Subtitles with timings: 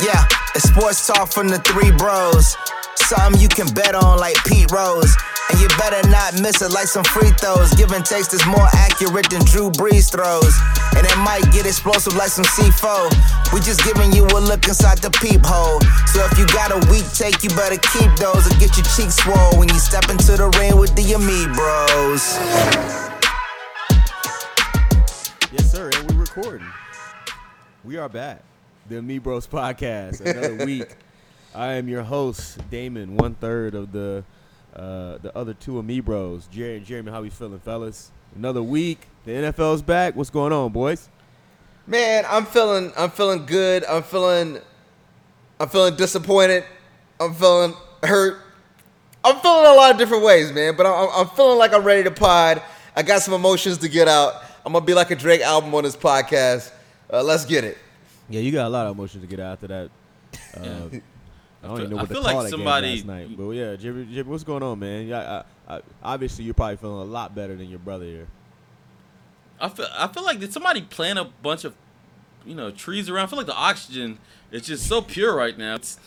[0.00, 0.22] Yeah,
[0.54, 2.56] it's sports talk from the three bros.
[2.94, 5.10] Something you can bet on like Pete Rose.
[5.50, 7.74] And you better not miss it like some free throws.
[7.74, 10.54] Give and takes is more accurate than Drew Brees throws.
[10.94, 13.10] And it might get explosive like some C4.
[13.52, 15.82] We just giving you a look inside the peephole.
[16.14, 19.18] So if you got a weak take, you better keep those and get your cheeks
[19.18, 22.38] swole when you step into the ring with the Ami bros.
[25.50, 26.68] Yes, sir, and we're recording.
[27.82, 28.47] We are back.
[28.88, 30.96] The Me Bros podcast, another week.
[31.54, 34.24] I am your host, Damon, one third of the
[34.74, 37.10] uh, the other two Ami Bros, Jerry and Jeremy.
[37.10, 38.10] How we feeling, fellas?
[38.34, 39.00] Another week.
[39.26, 40.16] The NFL's back.
[40.16, 41.10] What's going on, boys?
[41.86, 43.84] Man, I'm feeling I'm feeling good.
[43.84, 44.58] I'm feeling
[45.60, 46.64] I'm feeling disappointed.
[47.20, 48.38] I'm feeling hurt.
[49.22, 50.76] I'm feeling a lot of different ways, man.
[50.76, 52.62] But I'm, I'm feeling like I'm ready to pod.
[52.96, 54.42] I got some emotions to get out.
[54.64, 56.72] I'm gonna be like a Drake album on this podcast.
[57.12, 57.76] Uh, let's get it.
[58.28, 59.90] Yeah, you got a lot of emotions to get out after that.
[60.56, 60.60] Uh,
[61.62, 63.36] I don't even know I what to feel call like that somebody- game last night.
[63.36, 65.06] But yeah, Jibby, Jibby, what's going on, man?
[65.08, 68.28] Yeah, I, I, obviously you're probably feeling a lot better than your brother here.
[69.60, 71.74] I feel I feel like did somebody plant a bunch of
[72.46, 73.24] you know trees around?
[73.24, 74.18] I feel like the oxygen
[74.52, 75.74] is just so pure right now.
[75.74, 75.98] It's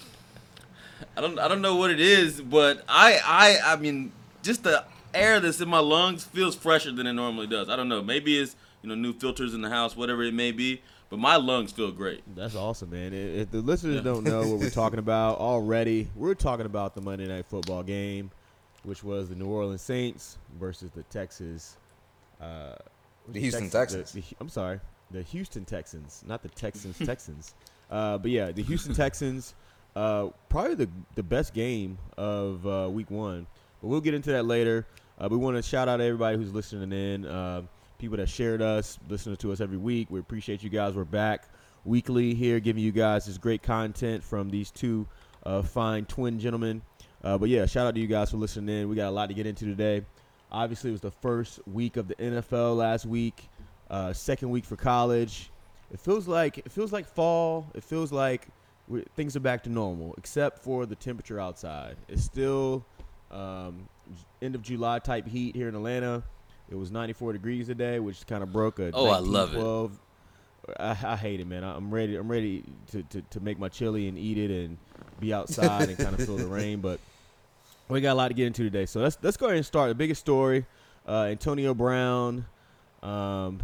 [1.18, 4.86] I don't I don't know what it is, but I I I mean just the
[5.14, 7.68] air that's in my lungs feels fresher than it normally does.
[7.68, 8.02] I don't know.
[8.02, 10.82] Maybe it's you know new filters in the house, whatever it may be.
[11.12, 12.24] But my lungs feel great.
[12.36, 13.14] That's awesome, man.
[13.14, 14.02] If if the listeners Yeah.
[14.02, 18.32] don't know what we're talking about already, we're talking about the Monday Night Football game,
[18.84, 21.78] which was the New Orleans Saints versus the Texas.
[22.42, 22.74] Uh,
[23.32, 24.12] The Houston Tex- the- Texans.
[24.30, 24.80] the- I'm sorry,
[25.12, 27.54] the Houston Texans, not the Texans Texans.
[27.92, 29.54] Uh, but yeah, the Houston Texans.
[29.96, 33.46] Uh, probably the the best game of uh, Week One.
[33.82, 34.88] But we'll get into that later.
[35.20, 37.26] Uh, we want to shout out everybody who's listening in.
[38.02, 40.08] People that shared us, listening to us every week.
[40.10, 40.96] We appreciate you guys.
[40.96, 41.44] We're back
[41.86, 45.06] weekly here, giving you guys this great content from these two
[45.46, 46.82] uh, fine twin gentlemen.
[47.24, 48.90] Uh, but yeah, shout out to you guys for listening in.
[48.90, 50.04] We got a lot to get into today.
[50.52, 53.48] Obviously, it was the first week of the NFL last week.
[53.88, 55.52] Uh, second week for college.
[55.94, 57.70] It feels like it feels like fall.
[57.76, 58.48] It feels like
[59.16, 61.98] things are back to normal, except for the temperature outside.
[62.10, 62.84] It's still
[63.30, 63.88] um,
[64.42, 66.24] end of July type heat here in Atlanta.
[66.72, 69.60] It was 94 degrees today, which kind of broke a Oh, I love it.
[69.60, 70.00] 1912
[70.80, 71.64] I, I hate it, man.
[71.64, 72.16] I'm ready.
[72.16, 74.78] I'm ready to, to, to make my chili and eat it and
[75.20, 76.80] be outside and kind of feel the rain.
[76.80, 77.00] But
[77.90, 79.90] we got a lot to get into today, so let's let's go ahead and start.
[79.90, 80.66] The biggest story:
[81.08, 82.46] uh, Antonio Brown.
[83.04, 83.60] Um,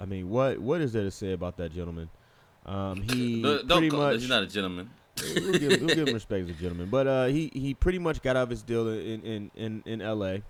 [0.00, 2.10] I mean, what what is there to say about that gentleman?
[2.66, 4.90] Um, he Don't- Don't pretty much he's not a gentleman.
[5.36, 6.88] we'll, give, we'll give him respect as a gentleman.
[6.90, 10.02] But uh, he he pretty much got out of his deal in in in, in
[10.02, 10.42] L.A.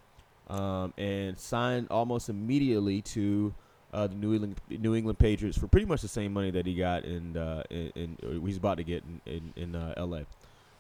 [0.49, 3.53] Um, and signed almost immediately to
[3.93, 6.75] uh, the New England New England Patriots for pretty much the same money that he
[6.75, 10.27] got in uh, in, in he's about to get in in, in uh, L.A.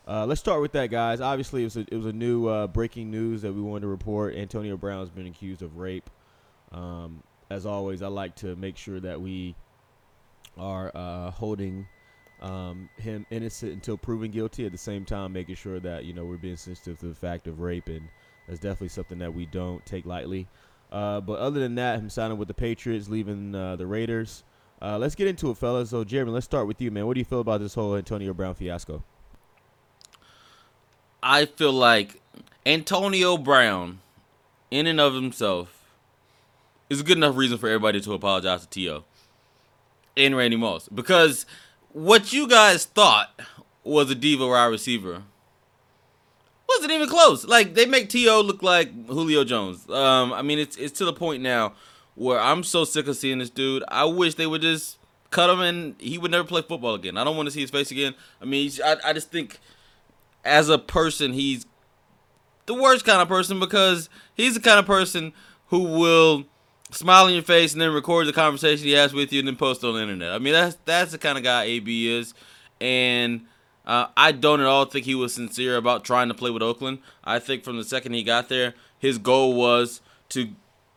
[0.09, 1.21] Uh, let's start with that, guys.
[1.21, 3.88] Obviously, it was a, it was a new uh, breaking news that we wanted to
[3.88, 4.37] report.
[4.37, 6.09] Antonio Brown has been accused of rape.
[6.71, 9.56] Um, as always, I like to make sure that we
[10.56, 11.88] are uh, holding
[12.41, 14.65] um, him innocent until proven guilty.
[14.65, 17.48] At the same time, making sure that you know we're being sensitive to the fact
[17.48, 18.09] of rape, and
[18.47, 20.47] that's definitely something that we don't take lightly.
[20.91, 24.45] Uh, but other than that, him signing with the Patriots, leaving uh, the Raiders.
[24.81, 25.91] Uh, let's get into it, fellas.
[25.91, 27.07] So, Jeremy, let's start with you, man.
[27.07, 29.03] What do you feel about this whole Antonio Brown fiasco?
[31.23, 32.21] I feel like
[32.65, 34.01] Antonio Brown,
[34.71, 35.84] in and of himself,
[36.89, 39.05] is a good enough reason for everybody to apologize to T.O.
[40.17, 40.89] and Randy Moss.
[40.89, 41.47] Because
[41.93, 43.41] what you guys thought
[43.83, 45.23] was a diva wide receiver
[46.69, 47.44] wasn't even close.
[47.44, 48.41] Like they make T.O.
[48.41, 49.88] look like Julio Jones.
[49.88, 51.72] Um, I mean, it's it's to the point now
[52.15, 53.84] where I'm so sick of seeing this dude.
[53.88, 54.99] I wish they would just
[55.31, 57.16] cut him and he would never play football again.
[57.16, 58.15] I don't want to see his face again.
[58.41, 59.60] I mean, I I just think
[60.44, 61.66] as a person, he's
[62.66, 65.33] the worst kind of person because he's the kind of person
[65.69, 66.47] who will
[66.91, 69.57] smile in your face and then record the conversation he has with you and then
[69.57, 70.33] post on the internet.
[70.33, 72.34] I mean, that's that's the kind of guy AB is,
[72.80, 73.47] and
[73.86, 76.98] uh, I don't at all think he was sincere about trying to play with Oakland.
[77.24, 80.00] I think from the second he got there, his goal was
[80.30, 80.48] to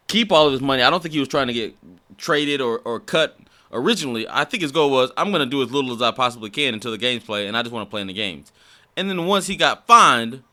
[0.08, 0.82] keep all of his money.
[0.82, 1.76] I don't think he was trying to get
[2.18, 3.38] traded or, or cut
[3.72, 4.28] originally.
[4.28, 6.74] I think his goal was I'm going to do as little as I possibly can
[6.74, 8.52] until the games play, and I just want to play in the games.
[8.98, 10.44] And then once he got fined,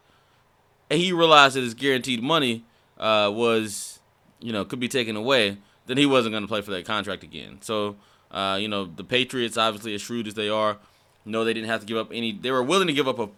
[0.90, 2.64] and he realized that his guaranteed money
[2.98, 3.98] uh, was,
[4.40, 5.56] you know, could be taken away,
[5.86, 7.58] then he wasn't going to play for that contract again.
[7.60, 7.96] So,
[8.30, 10.78] uh, you know, the Patriots, obviously as shrewd as they are,
[11.26, 12.32] know they didn't have to give up any.
[12.32, 13.28] They were willing to give up a,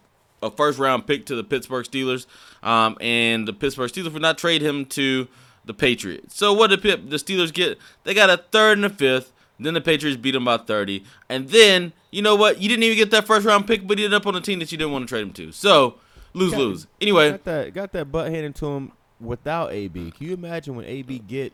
[0.42, 2.26] a first round pick to the Pittsburgh Steelers,
[2.62, 5.28] um, and the Pittsburgh Steelers would not trade him to
[5.64, 6.36] the Patriots.
[6.36, 7.78] So what did Pip, the Steelers get?
[8.04, 9.32] They got a third and a fifth.
[9.60, 12.62] Then the Patriots beat them by 30, and then you know what?
[12.62, 14.60] You didn't even get that first round pick, but he ended up on a team
[14.60, 15.50] that you didn't want to trade him to.
[15.50, 15.96] So
[16.32, 16.86] lose lose.
[17.00, 20.12] Anyway, got that got that butt handed to him without AB.
[20.12, 21.52] Can you imagine when AB get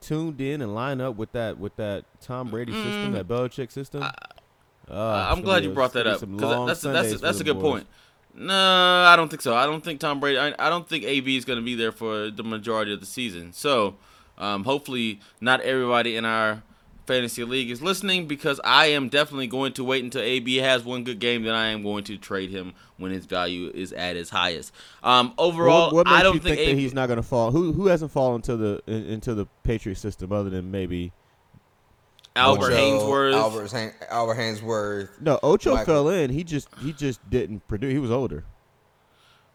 [0.00, 4.04] tuned in and line up with that with that Tom Brady system, that Belichick system?
[4.90, 7.62] Uh, I'm glad you brought that up because that's that's that's, that's a good boys.
[7.62, 7.86] point.
[8.34, 9.54] No, I don't think so.
[9.54, 10.38] I don't think Tom Brady.
[10.38, 13.06] I, I don't think AB is going to be there for the majority of the
[13.06, 13.52] season.
[13.52, 13.96] So,
[14.36, 16.62] um, hopefully, not everybody in our
[17.06, 21.04] fantasy league is listening because I am definitely going to wait until AB has one
[21.04, 21.44] good game.
[21.44, 24.72] Then I am going to trade him when his value is at is highest.
[25.02, 27.52] Um, overall, what, what I don't think, think, AB, that he's not going to fall.
[27.52, 31.12] Who who hasn't fallen into the in, into the Patriot system other than maybe
[32.36, 33.34] Albert Ocho, Haynesworth.
[33.34, 35.20] Albert, Albert Haynesworth.
[35.20, 35.86] No, Ocho Michael.
[35.86, 36.30] fell in.
[36.30, 37.92] He just he just didn't produce.
[37.92, 38.44] He was older.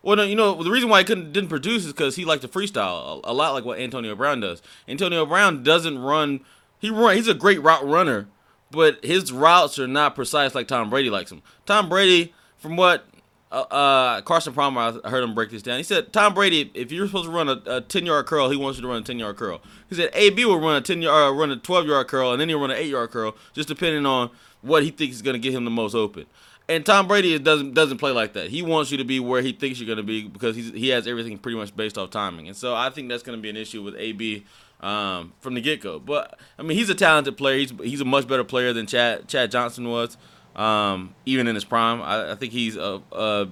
[0.04, 2.42] Well, no, you know the reason why he couldn't didn't produce is because he liked
[2.42, 4.62] to freestyle a, a, lot, like what Antonio Brown does.
[4.88, 6.42] Antonio Brown doesn't run.
[6.80, 7.16] He run.
[7.16, 8.28] He's a great route runner,
[8.72, 11.44] but his routes are not precise like Tom Brady likes them.
[11.68, 13.06] Tom Brady, from what
[13.52, 15.78] uh, uh, Carson Palmer, I heard him break this down.
[15.78, 18.56] He said Tom Brady, if you're supposed to run a, a ten yard curl, he
[18.56, 19.62] wants you to run a ten yard curl.
[19.90, 22.40] He said AB will run a ten yard, uh, run a twelve yard curl, and
[22.40, 24.30] then he'll run an eight yard curl, just depending on
[24.62, 26.26] what he thinks is going to get him the most open.
[26.70, 28.50] And Tom Brady doesn't doesn't play like that.
[28.50, 30.90] He wants you to be where he thinks you're going to be because he's, he
[30.90, 32.48] has everything pretty much based off timing.
[32.48, 34.46] And so I think that's going to be an issue with AB
[34.80, 36.00] um, from the get go.
[36.00, 37.58] But I mean, he's a talented player.
[37.58, 40.16] He's he's a much better player than Chad Chad Johnson was,
[40.56, 42.02] um, even in his prime.
[42.02, 43.48] I, I think he's a, a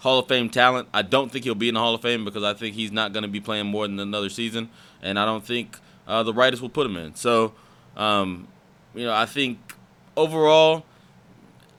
[0.00, 0.88] Hall of Fame talent.
[0.92, 3.12] I don't think he'll be in the Hall of Fame because I think he's not
[3.12, 4.68] going to be playing more than another season,
[5.02, 7.14] and I don't think uh, the writers will put him in.
[7.14, 7.54] So,
[7.96, 8.48] um,
[8.94, 9.58] you know, I think
[10.16, 10.84] overall,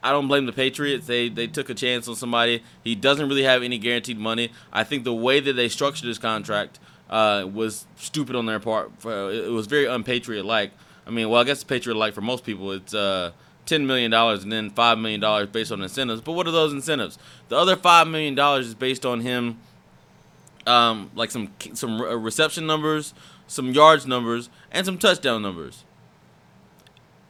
[0.04, 1.08] I don't blame the Patriots.
[1.08, 2.64] They they took a chance on somebody.
[2.84, 4.52] He doesn't really have any guaranteed money.
[4.72, 6.80] I think the way that they structured his contract
[7.10, 8.92] uh, was stupid on their part.
[9.06, 10.72] It was very unpatriot like.
[11.08, 12.72] I mean, well, I guess patriot like for most people.
[12.72, 13.32] It's uh,
[13.66, 16.22] ten million dollars and then five million dollars based on incentives.
[16.22, 17.18] But what are those incentives?
[17.50, 19.58] The other five million dollars is based on him,
[20.66, 23.14] um, like some some reception numbers,
[23.48, 25.84] some yards numbers, and some touchdown numbers.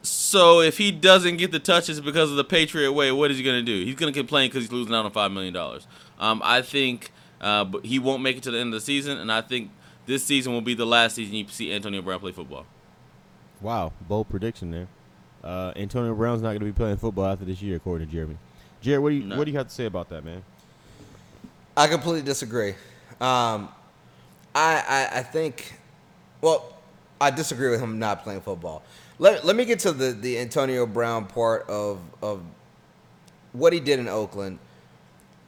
[0.02, 3.42] So if he doesn't get the touches because of the Patriot way, what is he
[3.42, 3.84] gonna do?
[3.84, 5.86] He's gonna complain because he's losing out on five million dollars.
[6.18, 7.10] Um, I think
[7.40, 9.70] uh, he won't make it to the end of the season, and I think
[10.06, 12.66] this season will be the last season you see Antonio Brown play football.
[13.60, 14.88] Wow, bold prediction there.
[15.46, 18.36] Uh, Antonio Brown's not going to be playing football after this year, according to Jeremy.
[18.80, 19.38] Jared, what do you no.
[19.38, 20.42] what do you have to say about that, man?
[21.76, 22.70] I completely disagree.
[23.20, 23.68] Um,
[24.54, 25.74] I, I I think,
[26.40, 26.76] well,
[27.20, 28.82] I disagree with him not playing football.
[29.18, 32.42] Let, let me get to the, the Antonio Brown part of of
[33.52, 34.58] what he did in Oakland.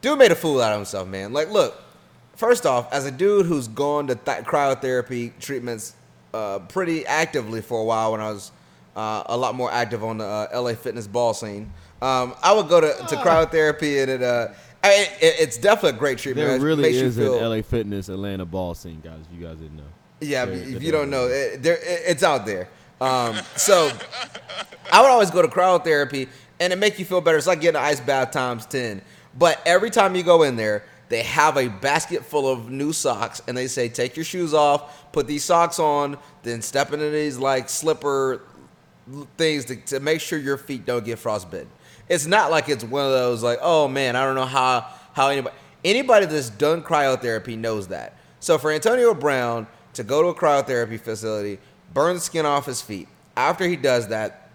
[0.00, 1.32] Dude made a fool out of himself, man.
[1.32, 1.82] Like, look,
[2.36, 5.94] first off, as a dude who's gone to th- cryotherapy treatments
[6.32, 8.52] uh, pretty actively for a while when I was
[8.98, 11.72] uh, a lot more active on the uh, LA fitness ball scene.
[12.02, 13.24] Um, I would go to, to ah.
[13.24, 14.48] cryotherapy and it, uh,
[14.82, 16.48] I mean, it, it's definitely a great treatment.
[16.48, 19.20] There really is an LA fitness Atlanta ball scene, guys.
[19.30, 19.84] If you guys didn't know.
[20.20, 22.68] Yeah, there, if you don't know, it, there, it's out there.
[23.00, 23.88] Um, so
[24.92, 26.28] I would always go to cryotherapy
[26.58, 27.38] and it make you feel better.
[27.38, 29.00] It's like getting an ice bath times ten.
[29.38, 33.42] But every time you go in there, they have a basket full of new socks
[33.46, 37.38] and they say take your shoes off, put these socks on, then step into these
[37.38, 38.42] like slipper
[39.36, 41.68] things to, to make sure your feet don't get frostbitten.
[42.08, 45.28] It's not like it's one of those like, oh man, I don't know how how
[45.28, 45.54] anybody
[45.84, 48.14] anybody that's done cryotherapy knows that.
[48.40, 51.58] So for Antonio Brown to go to a cryotherapy facility,
[51.92, 53.08] burn the skin off his feet.
[53.36, 54.50] After he does that,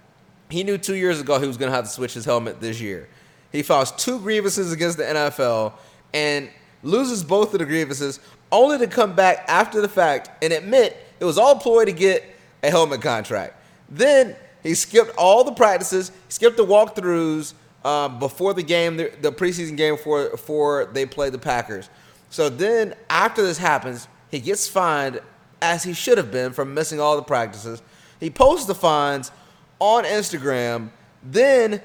[0.50, 2.80] he knew two years ago he was going to have to switch his helmet this
[2.80, 3.10] year.
[3.52, 5.74] He files two grievances against the NFL
[6.14, 6.50] and
[6.82, 8.20] loses both of the grievances,
[8.52, 12.24] only to come back after the fact and admit it was all ploy to get
[12.62, 13.56] a helmet contract.
[13.90, 17.54] Then he skipped all the practices, skipped the walkthroughs
[17.86, 21.90] um, before the game, the, the preseason game before, before they played the Packers.
[22.30, 25.20] So then, after this happens, he gets fined
[25.62, 27.82] as he should have been from missing all the practices.
[28.20, 29.32] He posts the fines
[29.80, 30.90] on Instagram,
[31.22, 31.82] then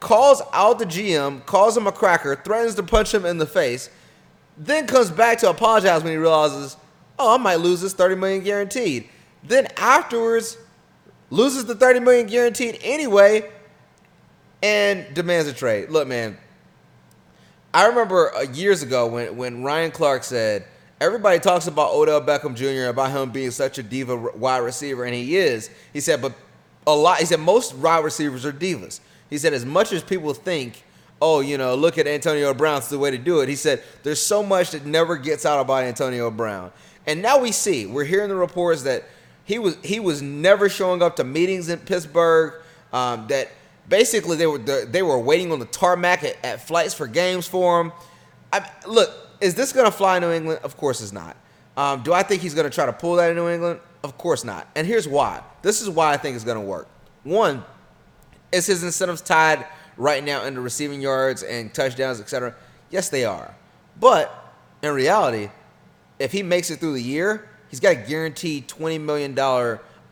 [0.00, 3.90] calls out the GM, calls him a cracker, threatens to punch him in the face,
[4.56, 6.76] then comes back to apologize when he realizes,
[7.18, 9.08] oh, I might lose this 30 million guaranteed.
[9.42, 10.58] Then afterwards,
[11.34, 13.50] loses the 30 million guaranteed anyway,
[14.62, 15.90] and demands a trade.
[15.90, 16.38] Look, man,
[17.74, 20.64] I remember uh, years ago when, when Ryan Clark said,
[21.00, 22.88] everybody talks about Odell Beckham Jr.
[22.88, 25.70] about him being such a diva wide receiver, and he is.
[25.92, 26.32] He said, but
[26.86, 27.18] a lot.
[27.18, 29.00] He said most wide receivers are divas.
[29.28, 30.84] He said as much as people think,
[31.20, 33.48] oh, you know, look at Antonio Brown, it's the way to do it.
[33.48, 36.70] He said there's so much that never gets out about Antonio Brown,
[37.06, 37.86] and now we see.
[37.86, 39.04] We're hearing the reports that
[39.44, 42.54] he was he was never showing up to meetings in Pittsburgh.
[42.92, 43.50] Um, that
[43.88, 47.80] Basically, they were they were waiting on the tarmac at, at flights for games for
[47.80, 47.92] him.
[48.52, 49.10] I, look,
[49.40, 50.60] is this going to fly in New England?
[50.62, 51.36] Of course, it's not.
[51.76, 53.80] Um, do I think he's going to try to pull that in New England?
[54.02, 54.68] Of course not.
[54.74, 55.42] And here's why.
[55.62, 56.88] This is why I think it's going to work.
[57.24, 57.64] One,
[58.52, 62.54] is his incentives tied right now into receiving yards and touchdowns, etc.?
[62.90, 63.54] Yes, they are.
[64.00, 64.32] But
[64.82, 65.50] in reality,
[66.18, 69.36] if he makes it through the year, he's got a guaranteed $20 million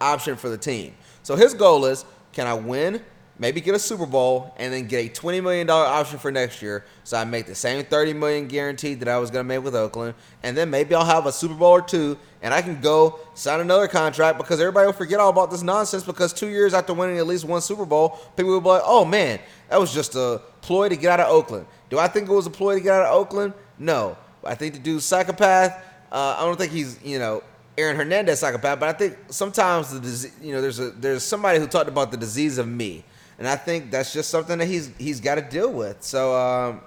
[0.00, 0.94] option for the team.
[1.22, 3.00] So his goal is can I win,
[3.38, 6.84] maybe get a Super Bowl, and then get a $20 million option for next year
[7.04, 9.76] so I make the same 30 million guaranteed that I was going to make with
[9.76, 10.14] Oakland.
[10.42, 13.60] And then maybe I'll have a Super Bowl or two, and I can go sign
[13.60, 17.18] another contract because everybody will forget all about this nonsense because two years after winning
[17.18, 19.38] at least one Super Bowl, people will be like, oh man,
[19.68, 21.66] that was just a ploy to get out of Oakland.
[21.90, 23.52] Do I think it was a ploy to get out of Oakland?
[23.78, 24.16] No.
[24.44, 25.80] I think the dude's psychopath.
[26.10, 27.42] Uh, I don't think he's, you know,
[27.78, 31.58] Aaron Hernandez psychopath, but I think sometimes the disease, you know, there's a there's somebody
[31.58, 33.04] who talked about the disease of me,
[33.38, 36.02] and I think that's just something that he's he's got to deal with.
[36.02, 36.82] So um,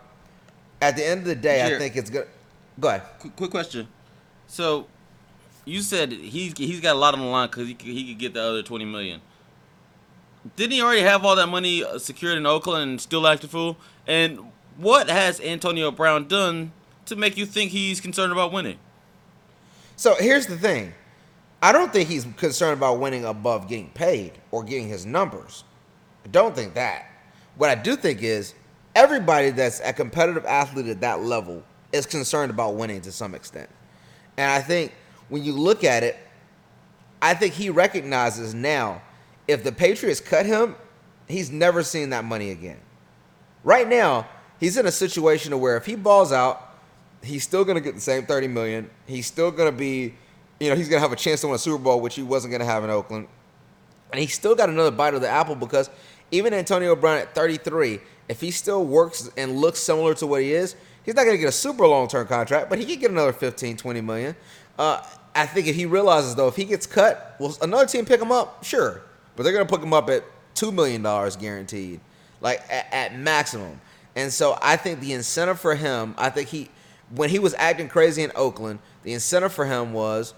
[0.81, 2.27] at the end of the day, I think it's good.
[2.79, 3.01] Go ahead.
[3.19, 3.87] Quick, quick question.
[4.47, 4.85] So,
[5.63, 8.19] you said he's he's got a lot on the line because he could, he could
[8.19, 9.21] get the other twenty million.
[10.55, 13.47] Didn't he already have all that money uh, secured in Oakland and still act a
[13.47, 13.77] fool?
[14.05, 16.73] And what has Antonio Brown done
[17.07, 18.77] to make you think he's concerned about winning?
[19.95, 20.93] So here's the thing.
[21.61, 25.63] I don't think he's concerned about winning above getting paid or getting his numbers.
[26.23, 27.07] I don't think that.
[27.55, 28.53] What I do think is
[28.93, 33.69] everybody that's a competitive athlete at that level is concerned about winning to some extent.
[34.37, 34.93] And I think
[35.29, 36.17] when you look at it,
[37.21, 39.01] I think he recognizes now
[39.47, 40.75] if the Patriots cut him,
[41.27, 42.79] he's never seen that money again.
[43.63, 44.27] Right now,
[44.59, 46.64] he's in a situation where if he balls out,
[47.25, 48.89] he's still going to get the same 30 million.
[49.05, 50.13] He's still going to be,
[50.59, 52.23] you know, he's going to have a chance to win a Super Bowl, which he
[52.23, 53.27] wasn't going to have in Oakland.
[54.11, 55.89] And he's still got another bite of the apple because
[56.31, 60.53] even Antonio Brown at 33, if he still works and looks similar to what he
[60.53, 63.11] is, he's not going to get a super long term contract, but he could get
[63.11, 64.35] another 15, 20 million.
[64.77, 65.01] Uh,
[65.33, 68.31] I think if he realizes, though, if he gets cut, will another team pick him
[68.31, 68.63] up?
[68.63, 69.01] Sure.
[69.35, 70.23] But they're going to pick him up at
[70.55, 71.01] $2 million
[71.39, 71.99] guaranteed,
[72.39, 73.81] like at, at maximum.
[74.15, 76.69] And so I think the incentive for him, I think he,
[77.09, 80.33] when he was acting crazy in Oakland, the incentive for him was,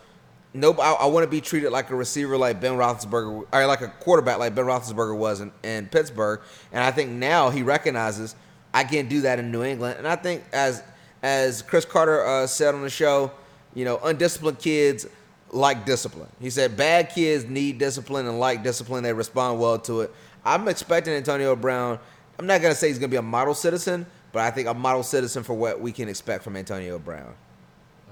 [0.53, 3.81] no, I, I want to be treated like a receiver like Ben Roethlisberger, or like
[3.81, 6.41] a quarterback like Ben Roethlisberger was in, in Pittsburgh.
[6.71, 8.35] And I think now he recognizes
[8.73, 9.97] I can't do that in New England.
[9.97, 10.83] And I think as
[11.23, 13.31] as Cris Carter uh, said on the show,
[13.73, 15.07] you know, undisciplined kids
[15.51, 16.29] like discipline.
[16.39, 19.03] He said bad kids need discipline and like discipline.
[19.03, 20.13] They respond well to it.
[20.45, 21.99] I'm expecting Antonio Brown.
[22.37, 24.05] I'm not gonna say he's gonna be a model citizen,
[24.37, 27.33] but I think a model citizen for what we can expect from Antonio Brown.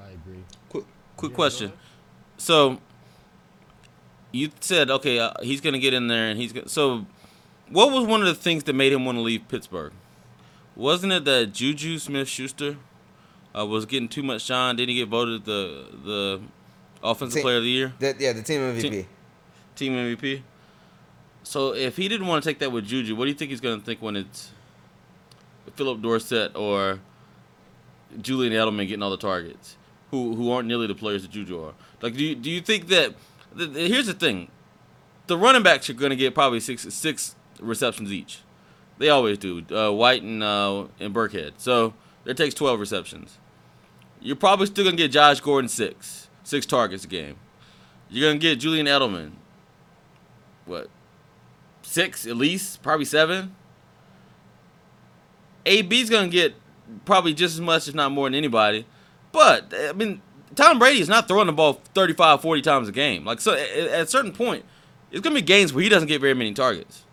[0.03, 0.44] I agree.
[0.70, 0.86] Quick,
[1.17, 1.72] quick question.
[2.38, 2.79] So,
[4.32, 7.05] you said okay, uh, he's gonna get in there, and he's gonna, so.
[7.70, 9.94] What was one of the things that made him want to leave Pittsburgh?
[10.75, 12.77] Wasn't it that Juju Smith-Schuster
[13.58, 14.75] uh, was getting too much shine?
[14.77, 16.41] Didn't he get voted the the
[17.03, 18.82] offensive Team- player of the year, The- yeah, the team MVP.
[18.82, 19.05] Team-
[19.75, 20.41] team MVP?
[21.44, 23.62] So if he didn't want to take that with Juju, what do you think he's
[23.62, 24.50] gonna think when it's
[25.76, 27.00] Phillip Dorsett or
[28.22, 29.78] Julian Edelman getting all the targets,
[30.12, 31.74] who who aren't nearly the players that Juju are.
[32.02, 33.16] Like, do you, do you think that?
[33.58, 34.50] th- th- here's the thing:
[35.28, 38.42] the running backs are going to get probably six six receptions each.
[38.98, 39.66] They always do.
[39.70, 41.54] Uh, White and uh, and Burkhead.
[41.58, 41.94] So
[42.24, 43.38] that takes twelve receptions.
[44.22, 47.38] You're probably still going to get Josh Gordon six six targets a game.
[48.10, 49.32] You're going to get Julian Edelman.
[50.66, 50.90] What?
[51.82, 53.56] Six at least, probably seven.
[55.66, 56.56] AB's gonna get
[57.06, 58.86] probably just as much, if not more than anybody.
[59.32, 60.22] But I mean,
[60.56, 63.26] Tom Brady is not throwing the ball 35, 40 times a game.
[63.26, 64.64] Like so, at, a certain point,
[65.12, 67.04] it's gonna be games where he doesn't get very many targets.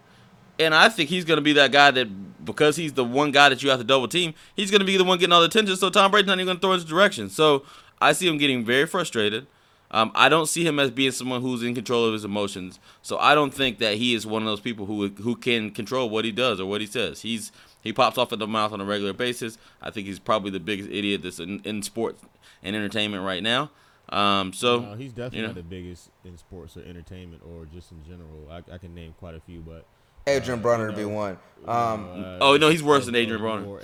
[0.59, 3.63] And I think he's gonna be that guy that because he's the one guy that
[3.63, 5.77] you have to double team, he's gonna be the one getting all the attention.
[5.77, 7.29] So Tom Brady's not even gonna throw in his direction.
[7.31, 7.65] So
[8.01, 9.47] I see him getting very frustrated.
[9.93, 12.81] Um, I don't see him as being someone who's in control of his emotions.
[13.03, 16.09] So I don't think that he is one of those people who who can control
[16.09, 17.23] what he does or what he says.
[17.23, 19.59] He's he pops off at the mouth on a regular basis.
[19.81, 22.23] I think he's probably the biggest idiot that's in, in sports
[22.63, 23.71] and entertainment right now.
[24.09, 25.49] Um, so No, he's definitely you know.
[25.49, 28.49] not the biggest in sports or entertainment or just in general.
[28.51, 29.85] I, I can name quite a few, but
[30.29, 31.39] Adrien uh, Broner you to be know, one.
[31.67, 33.65] Um, uh, Oh, no, he's worse than Adrien of Broner.
[33.65, 33.81] More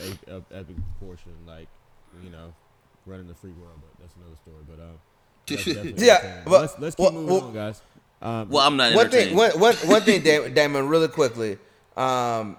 [0.51, 1.69] epic proportion, like
[2.23, 2.53] you know,
[3.07, 4.65] running the free world, but that's another story.
[4.69, 7.83] But um, Yeah, but- let's let's keep well- moving well- on, guys.
[8.21, 9.37] Um, well, I'm not one thing, entertained.
[9.39, 11.57] one, one, one thing, Damon, Damon, really quickly.
[11.97, 12.57] Um,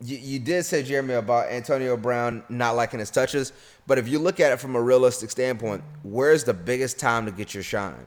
[0.00, 3.52] you, you did say, Jeremy, about Antonio Brown not liking his touches,
[3.86, 7.32] but if you look at it from a realistic standpoint, where's the biggest time to
[7.32, 8.06] get your shine?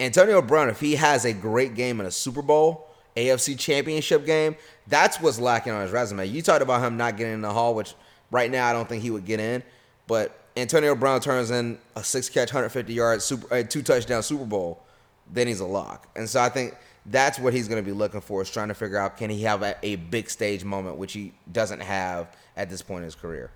[0.00, 2.88] Antonio Brown, if he has a great game in a Super Bowl
[3.18, 4.56] AFC Championship game.
[4.86, 6.26] That's what's lacking on his resume.
[6.26, 7.94] You talked about him not getting in the hall, which
[8.30, 9.62] right now I don't think he would get in.
[10.06, 14.82] But Antonio Brown turns in a six catch, 150 yard, super, two touchdown Super Bowl,
[15.30, 16.08] then he's a lock.
[16.16, 16.74] And so I think
[17.10, 19.42] that's what he's going to be looking for is trying to figure out can he
[19.42, 23.14] have a, a big stage moment, which he doesn't have at this point in his
[23.14, 23.50] career.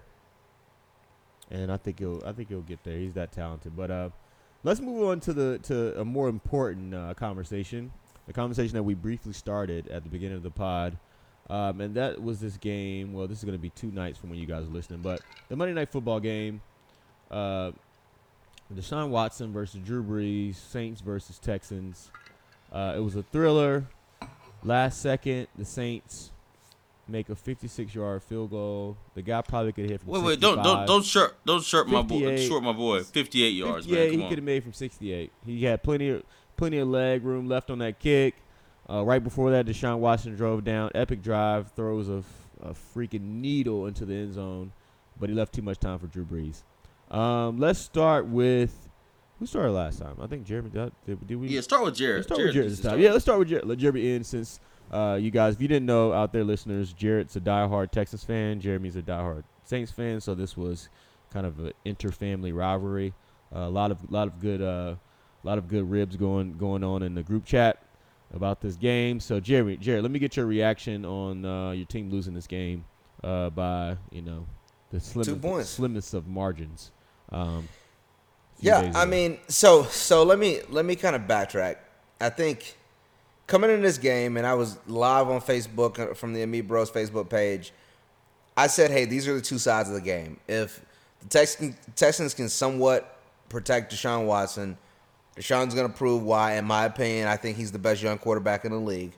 [1.51, 2.99] and I think he'll I think he'll get there.
[2.99, 3.77] He's that talented.
[3.77, 4.11] But uh,
[4.65, 7.93] let's move on to the to a more important uh, conversation,
[8.27, 10.97] the conversation that we briefly started at the beginning of the pod,
[11.51, 13.13] um, and that was this game.
[13.13, 15.21] Well, this is going to be two nights from when you guys are listening, but
[15.49, 16.63] the Monday Night Football game,
[17.31, 17.73] uh,
[18.75, 22.11] Deshaun Watson versus Drew Brees, Saints versus Texans.
[22.73, 23.85] Uh, it was a thriller.
[24.65, 26.31] Last second, the Saints
[27.09, 28.97] make a 56-yard field goal.
[29.15, 32.01] The guy probably could hit from Wait, wait, don't don't don't short don't short my
[32.03, 32.49] boy 58.
[32.49, 33.03] short my boy.
[33.03, 35.31] Fifty eight yards, Yeah, he could have made from 68.
[35.45, 36.23] He had plenty of
[36.57, 38.37] plenty of leg room left on that kick.
[38.89, 42.23] Uh, right before that, Deshaun Watson drove down, epic drive, throws a,
[42.63, 44.73] a freaking needle into the end zone,
[45.19, 46.63] but he left too much time for Drew Brees.
[47.17, 48.89] Um, let's start with
[49.43, 50.17] who started last time.
[50.21, 50.71] I think Jeremy.
[50.71, 51.49] Did, did, did we?
[51.49, 52.19] Yeah, start with Jared.
[52.19, 53.01] Let's start Jared with Jarrett needs this time.
[53.01, 53.67] Yeah, let's start with Jarrett.
[53.67, 54.61] Let Jeremy in since
[54.93, 58.61] uh, you guys, if you didn't know out there, listeners, Jarrett's a diehard Texas fan.
[58.61, 60.21] Jeremy's a diehard Saints fan.
[60.21, 60.89] So this was
[61.33, 63.15] kind of an inter-family rivalry.
[63.55, 64.95] Uh, a lot of lot of good uh,
[65.43, 67.83] lot of good ribs going going on in the group chat
[68.33, 69.19] about this game.
[69.19, 72.85] So Jeremy, Jared, let me get your reaction on uh, your team losing this game
[73.25, 74.47] uh, by you know
[74.91, 75.71] the slim, points.
[75.71, 76.93] slimness of margins.
[77.31, 77.82] Um, a few
[78.63, 81.77] Yeah, I mean, so so let me let me kind of backtrack.
[82.21, 82.77] I think
[83.47, 86.91] coming in this game, and I was live on Facebook uh, from the Amit Bros
[86.91, 87.73] Facebook page.
[88.57, 90.39] I said, hey, these are the two sides of the game.
[90.47, 90.81] If
[91.23, 94.77] the Texans, Texans can somewhat protect Deshaun Watson,
[95.37, 98.65] Deshaun's going to prove why, in my opinion, I think he's the best young quarterback
[98.65, 99.13] in the league.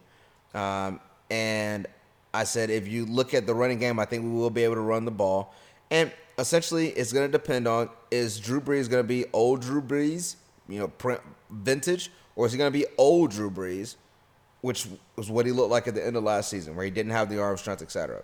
[0.55, 1.87] Um, and
[2.33, 4.76] I said, if you look at the running game, I think we will be able
[4.76, 5.52] to run the ball.
[5.91, 9.82] And essentially, it's going to depend on is Drew Brees going to be old Drew
[9.82, 10.36] Brees,
[10.68, 11.20] you know, print,
[11.50, 13.97] vintage, or is he going to be old Drew Brees,
[14.60, 17.12] which was what he looked like at the end of last season, where he didn't
[17.12, 18.23] have the arm strength, etc.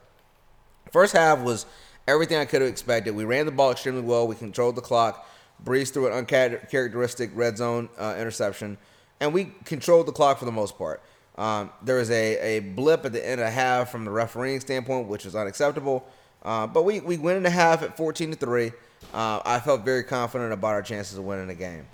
[0.91, 1.67] First half was
[2.09, 3.15] everything I could have expected.
[3.15, 4.27] We ran the ball extremely well.
[4.27, 5.29] We controlled the clock.
[5.65, 8.79] Brees threw an uncharacteristic red zone uh, interception,
[9.21, 11.03] and we controlled the clock for the most part.
[11.37, 15.09] Um, there was a, a blip at the end of half from the refereeing standpoint,
[15.09, 16.07] which was unacceptable.
[16.43, 18.73] Uh, but we, we went in the half at 14 to 3.
[19.13, 21.87] Uh, I felt very confident about our chances of winning the game.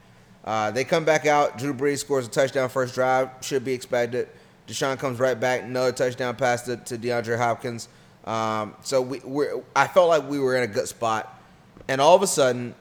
[0.45, 1.59] Uh, they come back out.
[1.59, 3.31] Drew Brees scores a touchdown first drive.
[3.41, 4.29] Should be expected.
[4.69, 5.63] Deshaun comes right back.
[5.63, 7.89] Another touchdown pass to, to DeAndre Hopkins.
[8.25, 11.41] Um, so we, we're, I felt like we were in a good spot.
[11.89, 12.75] And all of a sudden,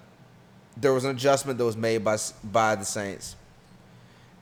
[0.77, 3.35] there was an adjustment that was made by, by the Saints.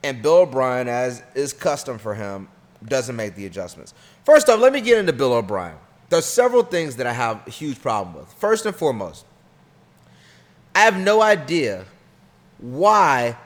[0.02, 2.48] And Bill O'Brien, as is custom for him,
[2.84, 3.94] doesn't make the adjustments.
[4.24, 5.76] First off, let me get into Bill O'Brien.
[6.14, 8.32] There's several things that I have a huge problem with.
[8.34, 9.26] First and foremost,
[10.72, 11.86] I have no idea
[12.58, 13.36] why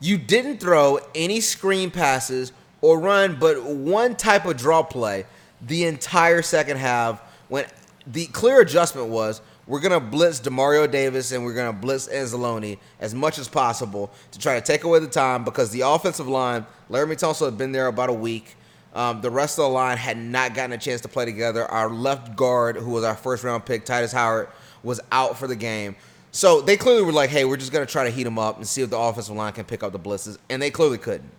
[0.00, 5.26] you didn't throw any screen passes or run but one type of draw play
[5.60, 7.66] the entire second half when
[8.06, 12.08] the clear adjustment was we're going to blitz Demario Davis and we're going to blitz
[12.08, 16.26] Anzalone as much as possible to try to take away the time because the offensive
[16.26, 18.56] line, Laremy Tunsil had been there about a week.
[18.96, 21.66] Um, the rest of the line had not gotten a chance to play together.
[21.66, 24.48] Our left guard, who was our first round pick, Tytus Howard,
[24.82, 25.96] was out for the game.
[26.32, 28.56] So they clearly were like, hey, we're just going to try to heat him up
[28.56, 30.38] and see if the offensive line can pick up the blitzes.
[30.48, 31.30] And they clearly couldn't.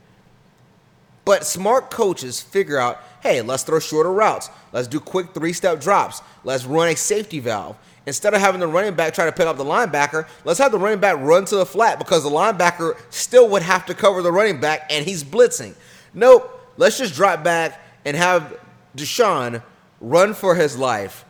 [1.25, 4.51] But smart coaches figure out, hey, let's throw shorter routes.
[4.71, 6.21] Let's do quick three step drops.
[6.43, 7.75] Let's run a safety valve.
[8.05, 10.79] Instead of having the running back try to pick up the linebacker, let's have the
[10.79, 14.31] running back run to the flat because the linebacker still would have to cover the
[14.31, 15.73] running back and he's blitzing.
[16.13, 16.56] Nope.
[16.77, 18.57] Let's just drop back and have
[18.95, 19.61] Deshaun
[19.99, 21.25] run for his life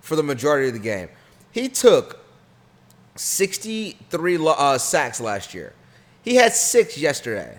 [0.00, 1.08] for the majority of the game.
[1.52, 2.20] He took
[3.16, 5.72] 63 uh, sacks last year.
[6.22, 7.58] He had six yesterday.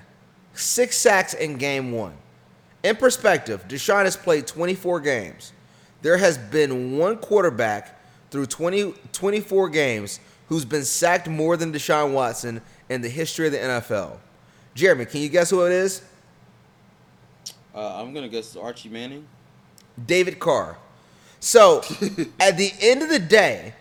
[0.54, 2.14] Six sacks in game one.
[2.84, 5.54] In perspective, Deshaun has played 24 games.
[6.02, 8.00] There has been one quarterback
[8.32, 13.52] through 20, 24 games who's been sacked more than Deshaun Watson in the history of
[13.52, 14.18] the NFL.
[14.76, 16.02] Jeremy, can you guess who it is?
[17.74, 19.26] Uh, I'm gonna guess Archie Manning.
[20.06, 20.78] David Carr.
[21.40, 21.80] So,
[22.40, 23.74] at the end of the day,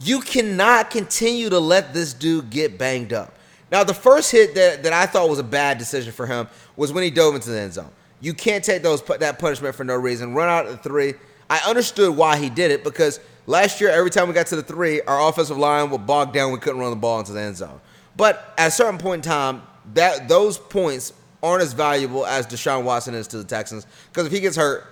[0.00, 3.34] you cannot continue to let this dude get banged up.
[3.70, 6.92] Now, the first hit that, that I thought was a bad decision for him was
[6.92, 7.90] when he dove into the end zone.
[8.20, 10.34] You can't take those that punishment for no reason.
[10.34, 11.14] Run out at the three.
[11.48, 14.62] I understood why he did it because last year, every time we got to the
[14.62, 16.52] three, our offensive line would bog down.
[16.52, 17.80] We couldn't run the ball into the end zone.
[18.16, 19.62] But at a certain point in time,
[19.94, 24.32] that those points aren't as valuable as Deshaun Watson is to the Texans because if
[24.32, 24.86] he gets hurt,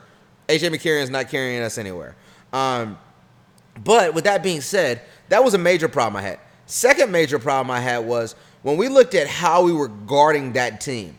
[0.49, 2.15] AJ McCarron is not carrying us anywhere.
[2.53, 2.99] Um,
[3.83, 6.39] but with that being said, that was a major problem I had.
[6.67, 10.81] Second major problem I had was when we looked at how we were guarding that
[10.81, 11.19] team.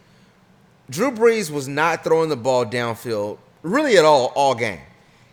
[0.90, 4.80] Drew Brees was not throwing the ball downfield really at all all game.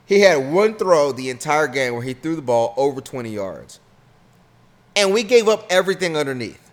[0.06, 3.80] He had one throw the entire game where he threw the ball over 20 yards.
[4.96, 6.70] And we gave up everything underneath.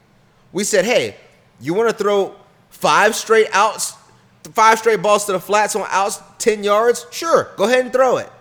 [0.52, 1.16] We said, "Hey,
[1.60, 2.36] you want to throw
[2.80, 3.96] five straight outs,
[4.54, 7.06] five straight balls to the flats on outs 10 yards?
[7.12, 8.32] Sure, go ahead and throw it."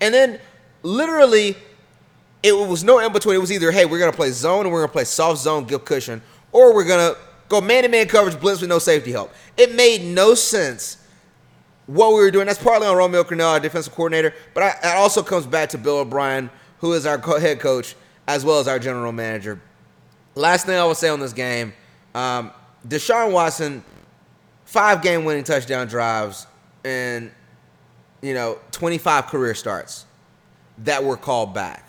[0.00, 0.38] And then
[0.82, 1.56] literally
[2.42, 3.36] it was no in between.
[3.36, 5.40] It was either, "Hey, we're going to play zone and we're going to play soft
[5.40, 9.32] zone, give cushion," or we're going to go man-to-man coverage blitz with no safety help.
[9.56, 10.98] It made no sense
[11.86, 12.46] what we were doing.
[12.46, 15.78] That's partly on Romeo Crennel, our defensive coordinator, but I, it also comes back to
[15.78, 19.60] Bill O'Brien, who is our head coach as well as our general manager.
[20.34, 21.72] Last thing I will say on this game,
[22.14, 22.52] um,
[22.86, 23.84] Deshaun Watson,
[24.64, 26.46] five game winning touchdown drives
[26.84, 27.30] and
[28.22, 30.06] you know 25 career starts
[30.78, 31.84] that were called back.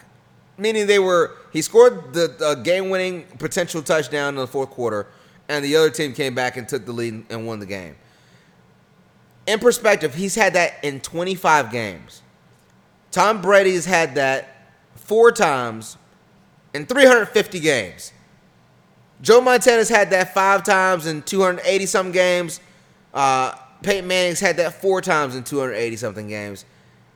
[0.58, 5.08] Meaning they were he scored the, the game winning potential touchdown in the fourth quarter,
[5.47, 7.95] and the other team came back and took the lead and won the game
[9.49, 12.21] in perspective, he's had that in 25 games.
[13.10, 15.97] Tom Brady's had that four times
[16.75, 18.13] in 350 games.
[19.21, 22.62] Joe Montana's had that five times in 280 something games.
[23.13, 23.53] Uh,
[23.84, 26.65] Peyton Manning's had that four times in 280 something games.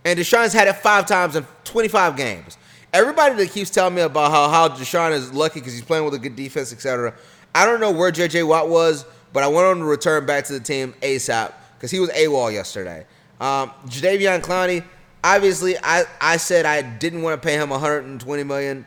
[0.06, 2.58] And Deshaun's had it five times in 25 games.
[2.92, 6.14] Everybody that keeps telling me about how, how Deshaun is lucky because he's playing with
[6.14, 7.14] a good defense, etc.
[7.56, 10.54] I don't know where JJ Watt was, but I want him to return back to
[10.54, 13.06] the team ASAP because he was AWOL yesterday.
[13.40, 14.84] Um, Jadeveon Clowney,
[15.24, 18.86] obviously, I, I said I didn't want to pay him 120 million,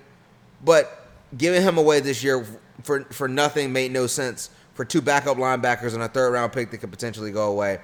[0.65, 2.47] but giving him away this year
[2.87, 6.71] for for nothing made no sense for two backup linebackers and a third round pick
[6.71, 7.81] that could potentially go away.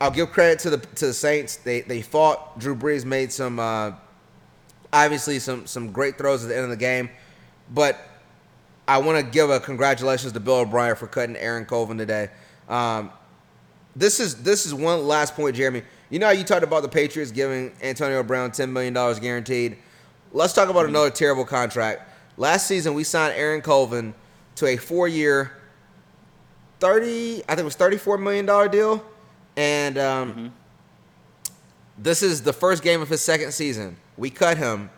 [0.00, 1.56] I'll give credit to the to the Saints.
[1.56, 2.58] They they fought.
[2.58, 3.92] Drew Brees made some uh,
[4.92, 7.10] obviously some some great throws at the end of the game,
[7.72, 7.98] but
[8.86, 12.30] I want to give a congratulations to Bill O'Brien for cutting Aaron Colvin today.
[12.68, 13.10] Um,
[13.94, 15.82] this is this is one last point, Jeremy.
[16.08, 19.76] You know how you talked about the Patriots giving Antonio Brown ten million dollars guaranteed.
[20.32, 22.02] Let's talk about another terrible contract.
[22.36, 24.14] Last season, we signed Aaron Colvin
[24.58, 25.52] to a four-year,
[26.80, 29.04] thirty I think it was thirty-four million dollar deal,
[29.56, 30.46] and um, mm-hmm.
[31.96, 33.96] this is the first game of his second season.
[34.16, 34.90] We cut him.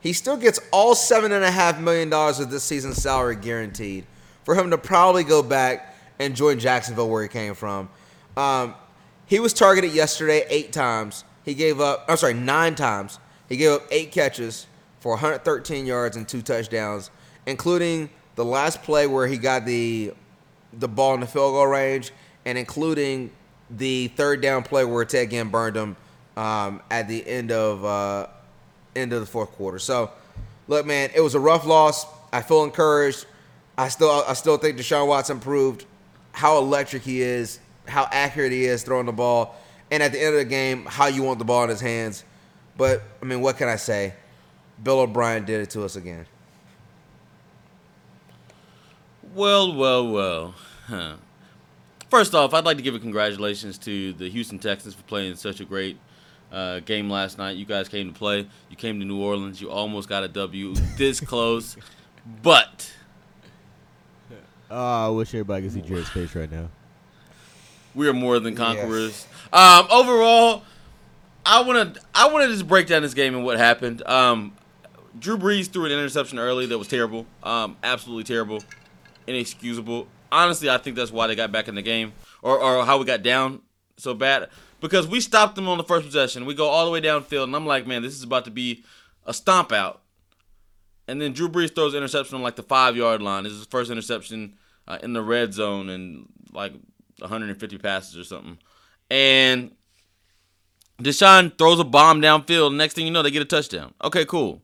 [0.00, 4.04] He still gets all seven and a half million dollars of this season's salary guaranteed
[4.44, 7.88] for him to probably go back and join Jacksonville where he came from.
[8.36, 8.74] Um,
[9.26, 11.24] he was targeted yesterday eight times.
[11.44, 13.18] He gave up, I'm sorry, nine times.
[13.48, 14.66] He gave up eight catches
[15.00, 17.10] for 113 yards and two touchdowns,
[17.46, 20.12] including the last play where he got the
[20.72, 22.12] the ball in the field goal range,
[22.44, 23.30] and including
[23.70, 25.96] the third down play where Ted Ginn burned him
[26.36, 28.26] um, at the end of uh,
[28.96, 29.78] end of the fourth quarter.
[29.78, 30.10] So,
[30.68, 32.06] look, man, it was a rough loss.
[32.32, 33.26] I feel encouraged.
[33.78, 35.84] I still I still think Deshaun Watson proved
[36.32, 39.56] how electric he is how accurate he is throwing the ball,
[39.90, 42.24] and at the end of the game, how you want the ball in his hands.
[42.76, 44.14] But I mean, what can I say?
[44.82, 46.26] Bill O'Brien did it to us again.
[49.34, 50.54] Well, well, well.
[50.86, 51.16] Huh.
[52.08, 55.60] First off, I'd like to give a congratulations to the Houston Texans for playing such
[55.60, 55.98] a great
[56.52, 57.56] uh, game last night.
[57.56, 58.46] You guys came to play.
[58.70, 59.60] You came to New Orleans.
[59.60, 61.76] You almost got a W this close,
[62.42, 62.92] but.
[64.70, 66.68] Oh, I wish everybody could see Jared's face right now.
[67.94, 69.26] We are more than conquerors.
[69.52, 69.80] Yes.
[69.82, 70.62] Um, overall,
[71.44, 74.06] I want to I want to just break down this game and what happened.
[74.06, 74.52] Um,
[75.18, 78.64] Drew Brees threw an interception early that was terrible, um, absolutely terrible,
[79.26, 80.08] inexcusable.
[80.30, 83.04] Honestly, I think that's why they got back in the game, or or how we
[83.04, 83.60] got down
[83.96, 84.48] so bad
[84.84, 86.44] because we stopped them on the first possession.
[86.44, 88.84] We go all the way downfield, and I'm like, man, this is about to be
[89.24, 90.02] a stomp out.
[91.08, 93.44] And then Drew Brees throws interception on like the five yard line.
[93.44, 94.56] This is his first interception
[94.86, 96.72] uh, in the red zone, and like
[97.18, 98.58] 150 passes or something.
[99.10, 99.70] And
[101.02, 102.74] Deshaun throws a bomb downfield.
[102.74, 103.94] Next thing you know, they get a touchdown.
[104.02, 104.62] Okay, cool.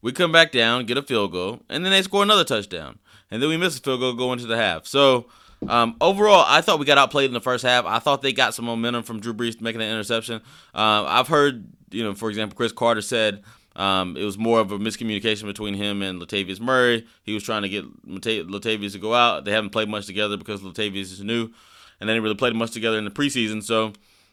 [0.00, 3.00] We come back down, get a field goal, and then they score another touchdown.
[3.30, 4.86] And then we missed a field goal, go into the half.
[4.86, 5.26] So
[5.68, 7.84] um, overall, I thought we got outplayed in the first half.
[7.84, 10.42] I thought they got some momentum from Drew Brees making that interception.
[10.74, 13.42] Uh, I've heard, you know, for example, Cris Carter said
[13.74, 17.06] um, it was more of a miscommunication between him and Latavius Murray.
[17.22, 19.44] He was trying to get Latavius to go out.
[19.44, 21.50] They haven't played much together because Latavius is new
[22.00, 23.62] and they didn't really play much together in the preseason.
[23.62, 23.92] So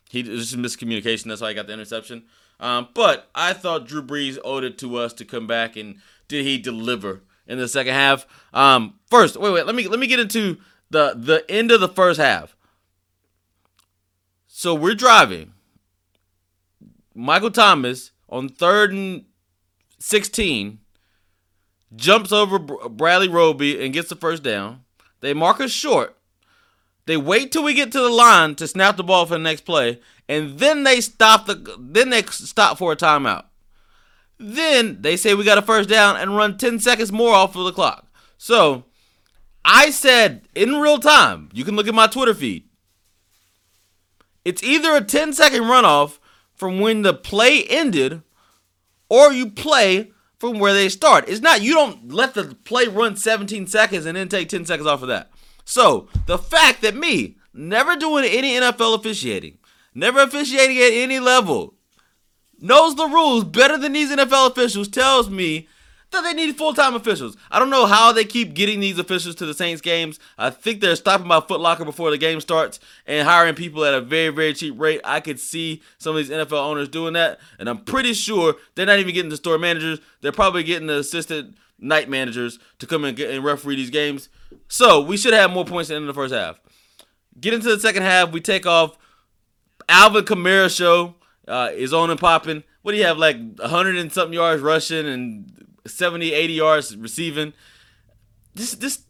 [0.10, 1.26] he it was just miscommunication.
[1.26, 2.24] That's why I got the interception.
[2.60, 5.96] Um, but I thought Drew Brees owed it to us to come back, and
[6.28, 8.26] did he deliver in the second half?
[8.54, 10.58] Um, first, wait, wait, let me let me get into
[10.90, 12.56] the the end of the first half.
[14.48, 15.54] So we're driving.
[17.16, 19.26] Michael Thomas on third and
[20.00, 20.80] 16
[21.96, 24.84] jumps over Bradley Roby and gets the first down.
[25.20, 26.18] They mark us short.
[27.06, 29.62] They wait till we get to the line to snap the ball for the next
[29.62, 33.46] play, and then they stop the then they stop for a timeout.
[34.38, 37.66] Then they say we got a first down and run 10 seconds more off of
[37.66, 38.08] the clock.
[38.38, 38.86] So
[39.64, 42.68] I said in real time, you can look at my Twitter feed.
[44.44, 46.20] It's either a 10 second runoff
[46.54, 48.22] from when the play ended
[49.10, 51.30] or you play from where they start.
[51.30, 54.88] It's not you don't let the play run 17 seconds and then take 10 seconds
[54.88, 55.32] off of that.
[55.64, 59.60] So the fact that me never doing any NFL officiating,
[59.94, 61.76] never officiating at any level,
[62.64, 65.68] knows the rules better than these NFL officials tells me
[66.12, 67.36] that they need full time officials.
[67.52, 70.20] I don't know how they keep getting these officials to the Saints games.
[70.38, 74.02] I think they're stopping by Footlocker before the game starts and hiring people at a
[74.02, 75.02] very, very cheap rate.
[75.04, 78.86] I could see some of these NFL owners doing that, and I'm pretty sure they're
[78.86, 80.00] not even getting the store managers.
[80.22, 84.30] They're probably getting the assistant night managers to come and, and referee these games.
[84.70, 86.62] So we should have more points in the first half.
[87.42, 88.32] Get into the second half.
[88.32, 88.98] We take off.
[89.90, 91.16] Alvin Kamara show
[91.48, 92.64] uh, is on and popping.
[92.82, 93.18] What do you have?
[93.18, 97.54] Like 100 and something yards rushing and 70, 80 yards receiving.
[98.56, 99.04] This, this,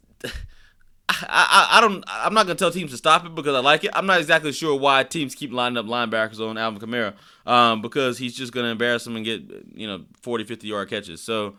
[1.10, 2.04] I, I, I don't.
[2.08, 3.92] I'm not gonna tell teams to stop it because I like it.
[3.94, 7.14] I'm not exactly sure why teams keep lining up linebackers on Alvin Kamara,
[7.46, 9.42] um, because he's just gonna embarrass them and get
[9.74, 11.22] you know 40, 50 yard catches.
[11.22, 11.56] So,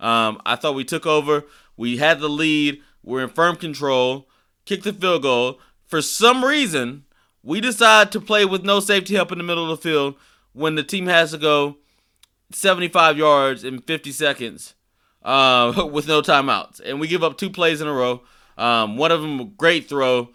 [0.00, 1.44] um, I thought we took over.
[1.76, 2.82] We had the lead.
[3.02, 4.28] We're in firm control.
[4.64, 5.60] Kicked the field goal.
[5.86, 7.04] For some reason,
[7.42, 10.14] we decide to play with no safety help in the middle of the field
[10.52, 11.76] when the team has to go
[12.52, 14.74] 75 yards in 50 seconds
[15.22, 16.80] uh, with no timeouts.
[16.84, 18.22] And we give up two plays in a row.
[18.56, 20.30] Um, one of them, a great throw.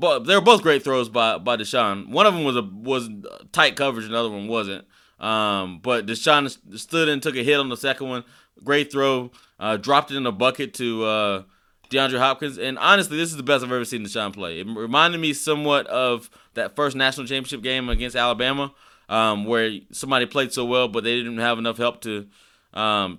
[0.00, 2.08] But they were both great throws by by Deshaun.
[2.08, 3.08] One of them was a was
[3.50, 4.86] tight coverage, another one wasn't.
[5.18, 8.24] Um, but Deshaun stood and took a hit on the second one.
[8.62, 9.32] Great throw.
[9.58, 11.42] Uh, dropped it in a bucket to uh,
[11.90, 12.58] DeAndre Hopkins.
[12.58, 14.60] And honestly, this is the best I've ever seen Deshaun play.
[14.60, 18.72] It reminded me somewhat of that first national championship game against Alabama
[19.08, 22.26] um, where somebody played so well, but they didn't have enough help to
[22.74, 23.18] um,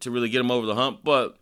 [0.00, 1.00] to really get him over the hump.
[1.04, 1.36] But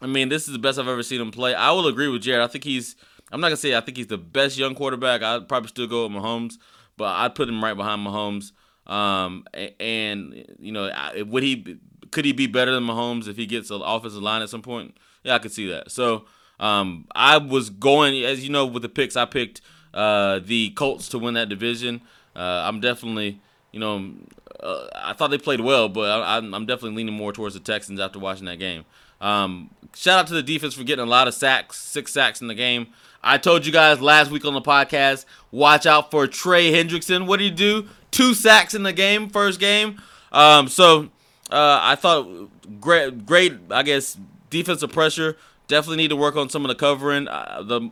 [0.00, 1.54] I mean, this is the best I've ever seen him play.
[1.54, 2.42] I will agree with Jared.
[2.42, 2.96] I think he's.
[3.32, 5.22] I'm not gonna say I think he's the best young quarterback.
[5.22, 6.54] I'd probably still go with Mahomes,
[6.96, 8.52] but I'd put him right behind Mahomes.
[8.86, 9.44] Um,
[9.78, 10.90] and you know,
[11.26, 11.78] would he
[12.10, 14.96] could he be better than Mahomes if he gets an offensive line at some point?
[15.24, 15.90] Yeah, I could see that.
[15.90, 16.24] So
[16.58, 19.16] um, I was going, as you know, with the picks.
[19.16, 19.60] I picked
[19.94, 22.02] uh, the Colts to win that division.
[22.36, 23.40] Uh, I'm definitely,
[23.72, 24.12] you know,
[24.60, 27.98] uh, I thought they played well, but I, am definitely leaning more towards the Texans
[27.98, 28.84] after watching that game.
[29.20, 32.46] Um, shout out to the defense for getting a lot of sacks, six sacks in
[32.46, 32.88] the game.
[33.22, 37.26] I told you guys last week on the podcast, watch out for Trey Hendrickson.
[37.26, 37.88] What did he do?
[38.10, 40.00] Two sacks in the game, first game.
[40.32, 41.10] Um, so
[41.50, 42.48] uh, I thought
[42.80, 43.58] great, great.
[43.70, 44.16] I guess
[44.50, 45.36] defensive pressure.
[45.68, 47.28] Definitely need to work on some of the covering.
[47.28, 47.90] Uh, the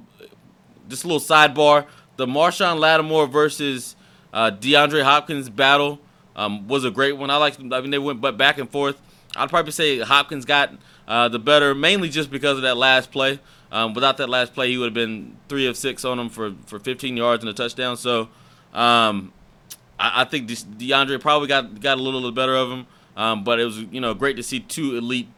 [0.88, 3.96] just a little sidebar: the Marshon Lattimore versus
[4.32, 6.00] uh, DeAndre Hopkins battle
[6.36, 7.30] um, was a great one.
[7.30, 7.58] I like.
[7.58, 9.00] I mean, they went back and forth.
[9.36, 10.72] I'd probably say Hopkins got
[11.06, 13.40] uh, the better, mainly just because of that last play.
[13.70, 16.54] Um, without that last play, he would have been three of six on him for,
[16.64, 17.98] for 15 yards and a touchdown.
[17.98, 18.30] So
[18.72, 19.32] um,
[19.98, 22.86] I, I, think DeAndre probably got got a little bit better of him.
[23.16, 25.28] Um, but it was you know great to see two elite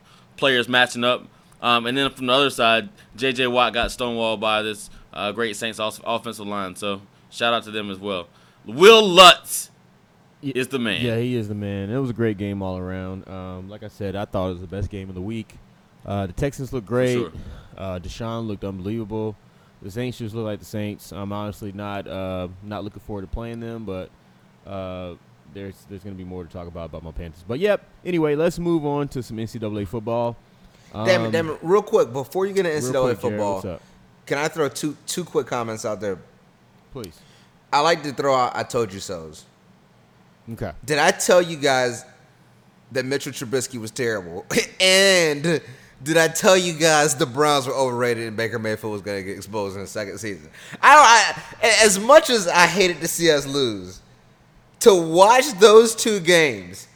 [0.41, 1.27] players matching up.
[1.63, 3.47] Um, and then from the other side, J.J.
[3.47, 6.75] Watt got stonewalled by this uh, great Saints offensive line.
[6.75, 8.29] So shout out to them as well.
[8.65, 9.71] Wil Lutz
[10.43, 11.05] is the man.
[11.05, 11.91] Yeah, he is the man.
[11.91, 13.29] It was a great game all around.
[13.29, 15.55] Um, like I said, I thought it was the best game of the week.
[16.05, 17.13] Uh, the Texans looked great.
[17.13, 17.33] Sure.
[17.77, 19.37] Uh, Deshaun looked unbelievable.
[19.83, 21.13] The Saints just look like the Saints.
[21.13, 24.11] I'm honestly not uh, not looking forward to playing them, but
[24.67, 25.15] uh,
[25.55, 27.45] there's there's going to be more to talk about about my Panthers.
[27.47, 27.85] But yep.
[28.05, 30.37] Anyway, let's move on to some NCAA football.
[30.93, 31.59] Um, damn it, damn it!
[31.63, 33.81] Real quick before you get into NCAA quick, football, Jared,
[34.27, 36.19] can I throw two two quick comments out there?
[36.93, 37.19] Please.
[37.73, 39.45] I like to throw out I told you so's.
[40.53, 40.73] Okay.
[40.85, 42.05] Did I tell you guys
[42.93, 44.45] that Mitchell Trubisky was terrible?
[44.81, 45.61] and
[46.03, 49.23] did I tell you guys the Browns were overrated and Baker Mayfield was going to
[49.23, 50.49] get exposed in the second season?
[50.83, 51.71] I don't.
[51.71, 54.01] I, as much as I hated to see us lose,
[54.81, 56.89] to watch those two games,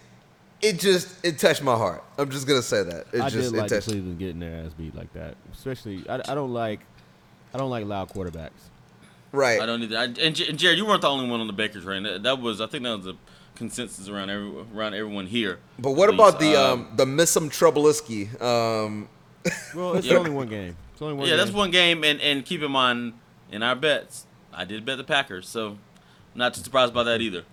[0.60, 2.02] it just it touched my heart.
[2.18, 3.06] I'm just gonna say that.
[3.12, 3.88] It I just did like touched.
[3.88, 6.04] Cleveland getting their ass beat like that, especially.
[6.08, 6.80] I, I don't like.
[7.52, 8.50] I don't like loud quarterbacks.
[9.34, 9.60] Right.
[9.60, 9.98] I don't either.
[9.98, 12.04] I, and, and Jared, you weren't the only one on the Baker train.
[12.04, 13.16] That, that was, I think, that was a
[13.56, 15.58] consensus around every, around everyone here.
[15.78, 18.40] But what about the um, um the Missum Trubisky?
[18.40, 19.08] Um,
[19.74, 20.16] well, it's yeah.
[20.16, 20.76] only one game.
[20.92, 21.26] It's only one.
[21.26, 21.38] Yeah, game.
[21.38, 23.14] that's one game, and and keep in mind
[23.50, 25.78] in our bets, I did bet the Packers, so
[26.34, 27.44] Not too surprised by that either.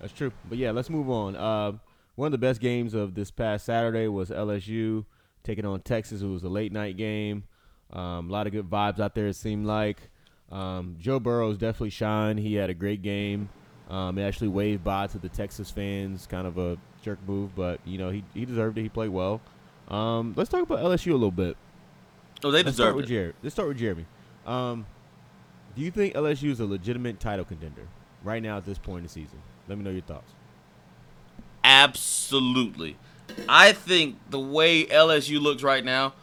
[0.00, 0.32] That's true.
[0.48, 1.36] But yeah, let's move on.
[1.36, 1.72] Uh,
[2.16, 5.04] one of the best games of this past Saturday was LSU
[5.44, 6.22] taking on Texas.
[6.22, 7.44] It was a late night game.
[7.92, 9.26] Um, a lot of good vibes out there.
[9.28, 10.10] It seemed like
[10.50, 12.38] um, Joe Burrow's definitely shined.
[12.38, 13.48] He had a great game.
[13.88, 17.80] Um, he actually waved bye to the Texas fans, kind of a jerk move, but
[17.84, 18.82] you know he he deserved it.
[18.82, 19.40] He played well.
[19.88, 21.56] Um, let's talk about LSU a little bit.
[22.44, 23.08] Oh, they Let's start deserve with it.
[23.08, 23.32] Jeremy.
[23.42, 24.06] Let's start with Jeremy.
[24.46, 24.86] Um,
[25.74, 27.86] do you think LSU is a legitimate title contender
[28.22, 29.40] right now at this point in the season?
[29.70, 30.32] Let me know your thoughts.
[31.62, 32.96] Absolutely.
[33.48, 36.14] I think the way LSU looks right now,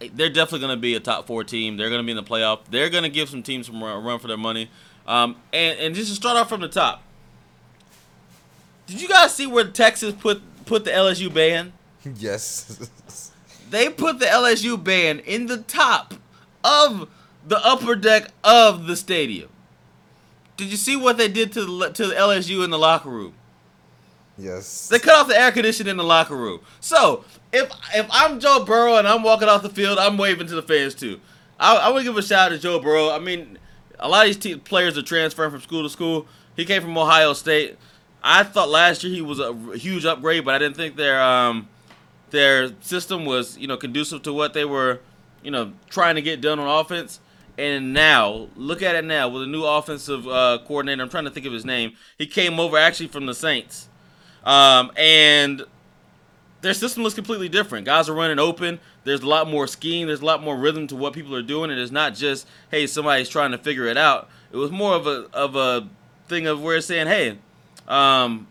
[0.00, 1.76] they're definitely going to be a top four team.
[1.76, 2.62] They're going to be in the playoff.
[2.68, 4.68] They're going to give some teams some run run for their money.
[5.06, 7.04] Um, and, and just to start off from the top,
[8.88, 11.72] did you guys see where Texas put put the LSU ban?
[12.16, 12.90] yes.
[13.70, 16.14] They put the LSU ban in the top
[16.64, 17.06] of
[17.46, 19.50] the upper deck of the stadium.
[20.58, 23.32] Did you see what they did to the, to the LSU in the locker room?
[24.36, 24.88] yes.
[24.88, 26.60] They cut off the air conditioning in the locker room.
[26.80, 30.54] So if if I'm Joe Burrow and I'm walking off the field, I'm waving to
[30.54, 31.20] the fans too.
[31.58, 33.10] I, I would give a shout out to Joe Burrow.
[33.10, 33.58] I mean,
[33.98, 36.26] a lot of these te- players are transferring from school to school.
[36.56, 37.78] He came from Ohio State.
[38.22, 41.68] I thought last year he was a huge upgrade, but I didn't think their um
[42.30, 45.00] their system was you know conducive to what they were
[45.42, 47.20] you know trying to get done on offense.
[47.58, 51.02] And now, look at it now with a new offensive uh, coordinator.
[51.02, 51.94] I'm trying to think of his name.
[52.16, 53.88] He came over actually from the Saints.
[54.44, 55.64] Um, and
[56.60, 57.84] their system looks completely different.
[57.84, 58.78] Guys are running open.
[59.04, 60.06] There's a lot more scheme.
[60.06, 61.70] There's a lot more rhythm to what people are doing.
[61.70, 64.28] And it's not just hey somebody's trying to figure it out.
[64.52, 65.88] It was more of a of a
[66.26, 67.38] thing of where it's saying hey,
[67.86, 68.46] um,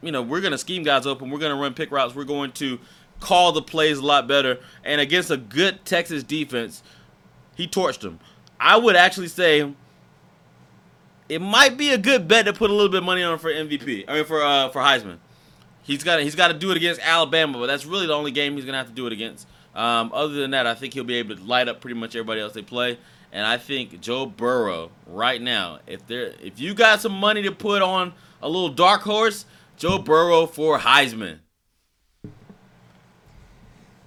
[0.00, 1.30] you know we're gonna scheme guys open.
[1.30, 2.14] We're gonna run pick routes.
[2.14, 2.78] We're going to
[3.20, 4.58] call the plays a lot better.
[4.84, 6.82] And against a good Texas defense,
[7.56, 8.20] he torched them.
[8.60, 9.72] I would actually say
[11.28, 13.50] it might be a good bet to put a little bit of money on for
[13.50, 14.04] MVP.
[14.08, 15.18] I mean for uh, for Heisman.
[15.82, 18.54] He's got he's got to do it against Alabama, but that's really the only game
[18.54, 19.46] he's gonna have to do it against.
[19.74, 22.40] Um, other than that, I think he'll be able to light up pretty much everybody
[22.40, 22.98] else they play.
[23.32, 27.52] And I think Joe Burrow right now, if there if you got some money to
[27.52, 29.44] put on a little dark horse,
[29.76, 31.38] Joe Burrow for Heisman.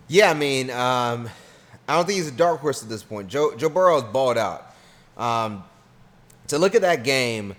[0.08, 1.30] Yeah, I mean, um,
[1.92, 3.28] I don't think he's a dark horse at this point.
[3.28, 4.74] Joe Joe Burrow is balled out.
[5.18, 5.66] Um,
[6.48, 7.54] to look at that game,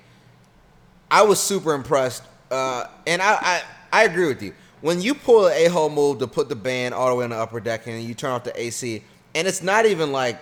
[1.11, 4.55] I was super impressed, uh, and I, I I agree with you.
[4.81, 7.37] When you pull an a-hole move to put the band all the way on the
[7.37, 10.41] upper deck and you turn off the AC, and it's not even like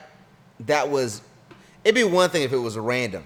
[0.61, 1.21] that was.
[1.83, 3.25] It'd be one thing if it was random.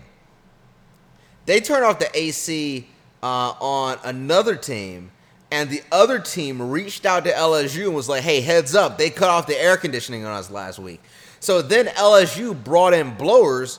[1.45, 2.89] They turned off the AC
[3.23, 3.27] uh,
[3.61, 5.11] on another team,
[5.55, 8.99] and the other team reached out to LSU and was like, "Hey, heads up!
[8.99, 11.01] They cut off the air conditioning on us last week."
[11.39, 13.79] So then LSU brought in blowers,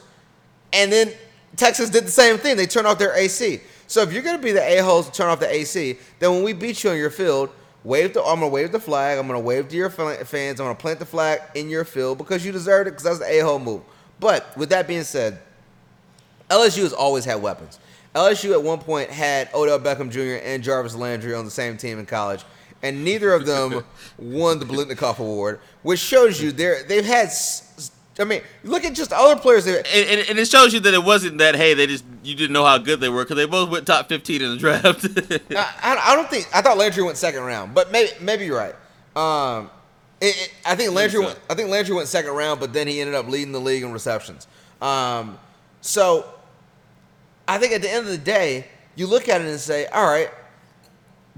[0.72, 1.12] and then
[1.58, 2.56] Texas did the same thing.
[2.56, 3.60] They turned off their AC.
[3.88, 6.44] So if you're gonna be the a holes to turn off the AC, then when
[6.44, 7.50] we beat you on your field,
[7.84, 8.24] wave the.
[8.24, 9.20] I'm gonna wave the flag.
[9.20, 10.62] I'm gonna wave to your fans.
[10.62, 13.26] I'm gonna plant the flag in your field because you deserved it because that's the
[13.26, 13.82] a hole move.
[14.22, 15.40] But with that being said,
[16.50, 17.80] LSU has always had weapons.
[18.16, 20.44] LSU at one point had Odell Beckham Jr.
[20.46, 22.44] and Jarvis Landry on the same team in college,
[22.82, 23.84] and neither of them
[24.18, 27.30] won the Biletnikoff Award, which shows you they're they've had.
[28.18, 29.66] I mean, look at just other players.
[29.66, 29.88] They, And,
[30.20, 32.64] and, and it shows you that it wasn't that hey they just you didn't know
[32.64, 35.06] how good they were because they both went top 15 in the draft.
[35.52, 38.58] I, I I don't think I thought Landry went second round, but maybe maybe you're
[38.58, 38.76] right.
[39.18, 39.70] Um,
[40.22, 43.02] it, it- I think Landry went, I think Landry went second round, but then he
[43.02, 44.48] ended up leading the league in receptions.
[44.82, 45.38] Um,
[45.82, 46.26] so
[47.48, 50.06] I think at the end of the day, you look at it and say, all
[50.06, 50.30] right,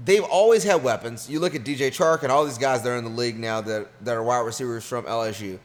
[0.02, 1.28] they've always had weapons.
[1.28, 3.60] You look at DJ Chark and all these guys that are in the league now
[3.60, 5.58] that, that are wide receivers from LSU.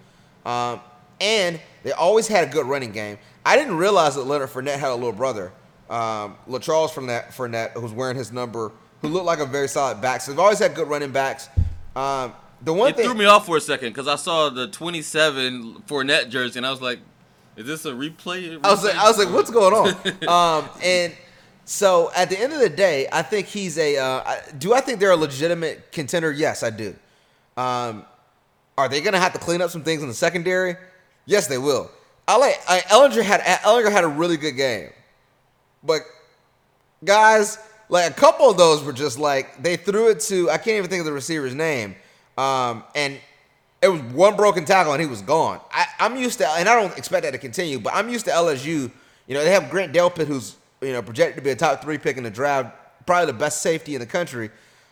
[0.45, 0.81] Um,
[1.21, 3.17] and they always had a good running game.
[3.45, 5.51] I didn't realize that Leonard Fournette had a little brother,
[5.89, 10.21] um, LaCharles Fournette, Fournette, who's wearing his number, who looked like a very solid back.
[10.21, 11.49] So they've always had good running backs.
[11.95, 14.67] Um, the one it thing threw me off for a second because I saw the
[14.67, 16.99] 27 Fournette jersey and I was like,
[17.55, 18.59] is this a replay?
[18.63, 18.95] I was like.
[18.95, 20.27] I was like, what's going on?
[20.63, 21.13] um, and
[21.65, 23.97] so at the end of the day, I think he's a.
[23.97, 26.31] Uh, do I think they're a legitimate contender?
[26.31, 26.95] Yes, I do.
[27.55, 28.05] Um,
[28.77, 30.75] are they going to have to clean up some things in the secondary?
[31.25, 31.89] Yes, they will.
[32.27, 34.89] I like I, Ehlinger had Ehlinger had a really good game,
[35.83, 36.01] but
[37.03, 40.77] guys, like a couple of those were just like they threw it to I can't
[40.77, 41.95] even think of the receiver's name,
[42.37, 43.19] um, and
[43.83, 45.59] it was one broken tackle and he was gone.
[45.69, 48.31] I, I'm used to, and I don't expect that to continue, but I'm used to
[48.31, 48.89] LSU.
[49.27, 51.97] You know, they have Grant Delpit, who's you know projected to be a top three
[51.97, 52.73] pick in the draft,
[53.05, 54.49] probably the best safety in the country.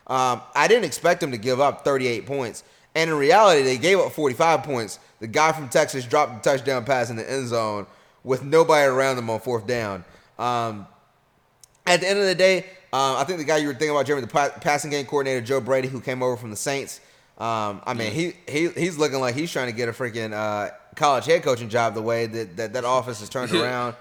[0.08, 3.98] Um, I didn't expect him to give up 38 points, and in reality, they gave
[3.98, 5.00] up 45 points.
[5.20, 7.88] The guy from Texas dropped the touchdown pass in the end zone
[8.24, 10.04] with nobody around them on fourth down.
[10.38, 10.86] Um,
[11.88, 14.06] at the end of the day, um, I think the guy you were thinking about,
[14.06, 17.00] Jeremy, the pa- passing game coordinator Joe Brady, who came over from the Saints.
[17.42, 20.72] Um, I mean, he, he he's looking like he's trying to get a freaking uh,
[20.96, 21.96] college head coaching job.
[21.96, 23.96] The way that that, that office is turned around.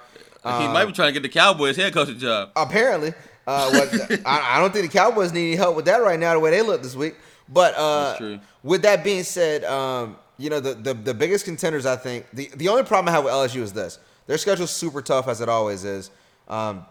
[0.44, 2.50] he Um, might be trying to get the Cowboys head coaching job.
[2.54, 3.14] apparently.
[3.46, 6.34] Uh, what, I, I don't think the Cowboys need any help with that right now,
[6.34, 7.14] the way they look this week.
[7.48, 11.96] But uh, with that being said, um, you know the, the the biggest contenders, I
[11.96, 15.28] think the the only problem I have with LSU is this: their schedule's super tough
[15.28, 16.10] as it always is,
[16.48, 16.84] um,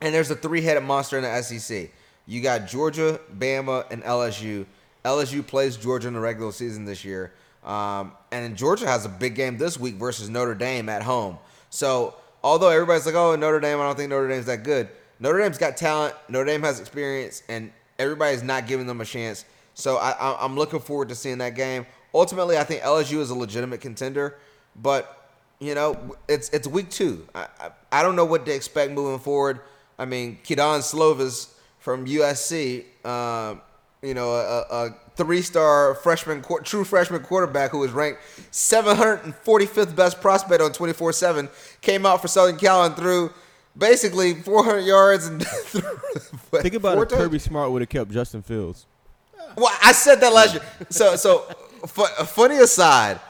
[0.00, 1.90] and there's a three-headed monster in the SEC.
[2.26, 4.64] You got Georgia, Bama, and LSU.
[5.04, 7.32] LSU plays Georgia in the regular season this year,
[7.64, 11.38] um, and Georgia has a big game this week versus Notre Dame at home.
[11.70, 14.88] So although everybody's like, "Oh, Notre Dame," I don't think Notre Dame's that good.
[15.18, 16.14] Notre Dame's got talent.
[16.28, 19.44] Notre Dame has experience, and everybody's not giving them a chance.
[19.74, 21.86] So I, I'm looking forward to seeing that game.
[22.14, 24.36] Ultimately, I think LSU is a legitimate contender,
[24.76, 25.30] but
[25.60, 27.26] you know, it's it's week two.
[27.34, 29.60] I, I, I don't know what to expect moving forward.
[29.98, 33.60] I mean, Kedon Slovis from USC, um,
[34.02, 40.60] you know, a, a three-star freshman, true freshman quarterback who was ranked 745th best prospect
[40.62, 41.48] on 24/7,
[41.80, 43.30] came out for Southern Cal and threw
[43.76, 48.86] basically 400 yards and Think about if Kirby Smart would have kept Justin Fields.
[49.56, 50.62] well, I said that last year.
[50.90, 51.40] So, so
[51.86, 53.20] fu- funny aside,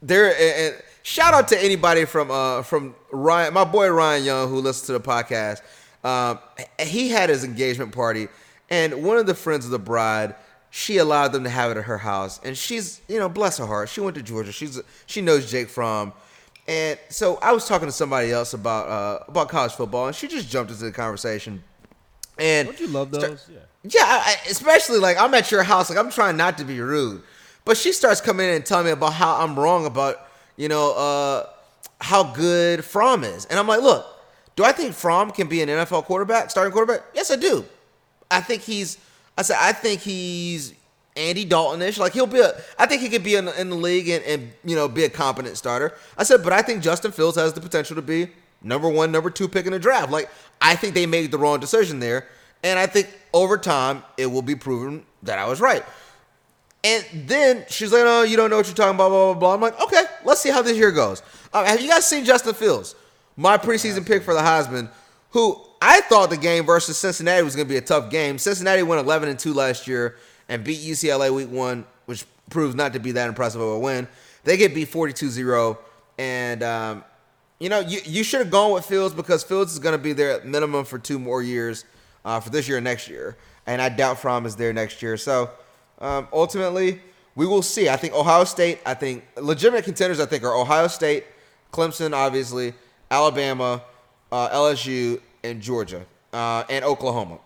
[0.00, 0.28] there.
[0.28, 4.60] And, and shout out to anybody from uh from Ryan, my boy Ryan Young, who
[4.60, 5.60] listens to the podcast.
[6.02, 6.38] Um,
[6.80, 8.28] he had his engagement party,
[8.70, 10.34] and one of the friends of the bride,
[10.70, 13.66] she allowed them to have it at her house, and she's you know bless her
[13.66, 14.52] heart, she went to Georgia.
[14.52, 16.12] She's she knows Jake from.
[16.66, 20.28] And so I was talking to somebody else about uh, about college football, and she
[20.28, 21.62] just jumped into the conversation.
[22.38, 23.48] And Don't you love start- those?
[23.52, 23.58] Yeah.
[23.84, 26.80] yeah, I, I- especially like I'm at your house, like I'm trying not to be
[26.80, 27.22] rude,
[27.64, 30.16] but she starts coming in and telling me about how I'm wrong about
[30.56, 31.46] you know uh,
[32.00, 34.06] how good Fromm is, and I'm like, look,
[34.56, 37.02] do I think Fromm can be an NFL quarterback, starting quarterback?
[37.14, 37.64] Yes, I do.
[38.34, 38.98] I think he's.
[39.36, 40.74] I said I think he's
[41.16, 41.98] Andy Daltonish.
[41.98, 42.54] Like he'll be a.
[42.78, 45.08] I think he could be in, in the league and, and you know be a
[45.08, 45.94] competent starter.
[46.18, 48.30] I said, but I think Justin Fields has the potential to be
[48.62, 50.10] number one, number two pick in the draft.
[50.10, 50.28] Like
[50.60, 52.26] I think they made the wrong decision there,
[52.62, 55.84] and I think over time it will be proven that I was right.
[56.82, 59.54] And then she's like, "Oh, you don't know what you're talking about." Blah blah blah.
[59.54, 61.22] I'm like, "Okay, let's see how this year goes."
[61.52, 62.94] Uh, have you guys seen Justin Fields,
[63.36, 64.90] my preseason pick for the Heisman?
[65.34, 68.38] Who I thought the game versus Cincinnati was going to be a tough game.
[68.38, 70.16] Cincinnati went 11 and two last year
[70.48, 74.06] and beat UCLA week one, which proves not to be that impressive of a win.
[74.44, 75.76] They get beat 42-0,
[76.18, 77.04] and um,
[77.58, 80.12] you know you you should have gone with Fields because Fields is going to be
[80.12, 81.84] there at minimum for two more years,
[82.24, 85.16] uh, for this year and next year, and I doubt Fromm is there next year.
[85.16, 85.50] So
[85.98, 87.00] um, ultimately,
[87.34, 87.88] we will see.
[87.88, 88.78] I think Ohio State.
[88.86, 90.20] I think legitimate contenders.
[90.20, 91.24] I think are Ohio State,
[91.72, 92.74] Clemson, obviously,
[93.10, 93.82] Alabama,
[94.30, 97.38] uh, LSU, and Georgia, uh, and Oklahoma.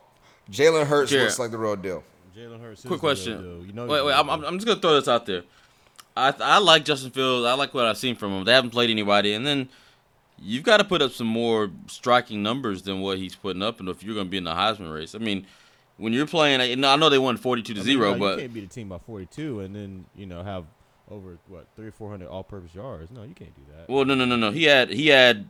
[0.50, 1.26] Jalen Hurts Jared.
[1.26, 2.02] looks like the real deal.
[2.36, 2.84] Jalen Hurts.
[2.84, 3.66] Quick question.
[3.66, 4.14] You know wait, wait.
[4.14, 5.42] I'm, I'm, just gonna throw this out there.
[6.16, 7.46] I I like Justin Fields.
[7.46, 8.44] I like what I've seen from him.
[8.44, 9.68] They haven't played anybody, and then
[10.38, 13.88] you've got to put up some more striking numbers than what he's putting up, and
[13.88, 15.46] if you're gonna be in the Heisman race, I mean,
[15.96, 18.36] when you're playing, I I know they won 42 to I mean, zero, no, but
[18.36, 20.64] you can't beat a team by 42 and then you know have
[21.10, 23.10] over what three or four hundred all-purpose yards.
[23.10, 23.88] No, you can't do that.
[23.88, 24.50] Well, no, no, no, no.
[24.50, 25.48] He had he had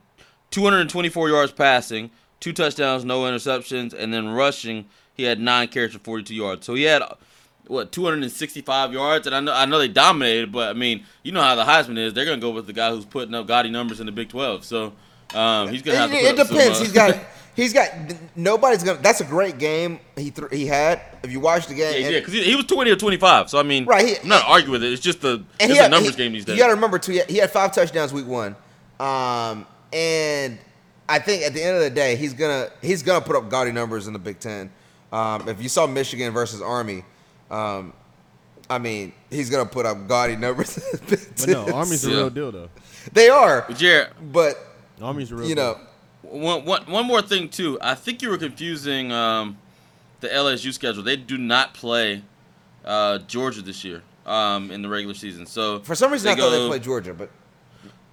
[0.51, 2.11] 224 yards passing,
[2.41, 6.66] two touchdowns, no interceptions, and then rushing, he had nine carries for 42 yards.
[6.66, 7.03] So he had
[7.66, 11.43] what 265 yards, and I know I know they dominated, but I mean, you know
[11.43, 12.14] how the Heisman is.
[12.14, 14.64] They're gonna go with the guy who's putting up gaudy numbers in the Big 12.
[14.64, 14.93] So
[15.34, 16.16] um, he's gonna have to.
[16.16, 16.78] It, Put it up some, depends.
[16.80, 17.18] uh, He's got.
[17.59, 17.91] He's got.
[18.36, 19.01] Nobody's gonna.
[19.03, 19.99] That's a great game.
[20.16, 21.01] He th- he had.
[21.24, 23.51] If you watch the game, Yeah, and- yeah, because he, he was 20 or 25.
[23.51, 24.93] So I mean, Right, he- I'm not arguing with it.
[24.93, 26.57] It's just the it's he a had, numbers he- game these days.
[26.57, 27.11] You got to remember too.
[27.12, 28.55] He had, he had five touchdowns week one,
[29.01, 30.57] um, and
[31.09, 33.72] I think at the end of the day, he's gonna he's gonna put up gaudy
[33.72, 34.70] numbers in the Big Ten.
[35.12, 37.04] Um, if you saw Michigan versus Army,
[37.50, 37.92] um,
[38.68, 40.76] I mean, he's gonna put up gaudy numbers.
[40.76, 42.16] In the Big but no, Army's the Yeah.
[42.16, 42.68] real deal though.
[43.12, 44.59] They are, Jared, but
[45.00, 45.64] Army's the real you deal.
[45.64, 45.80] know,
[46.30, 47.78] One, one, one more thing too.
[47.80, 49.56] I think you were confusing um,
[50.20, 51.02] the LSU schedule.
[51.02, 52.22] They do not play
[52.84, 55.46] uh, Georgia this year um, in the regular season.
[55.46, 57.30] So for some reason I thought they played Georgia, but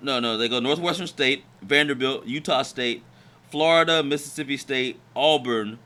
[0.01, 3.03] No, no, they go Northwestern State, Vanderbilt, Utah State,
[3.49, 5.79] Florida, Mississippi State, Auburn,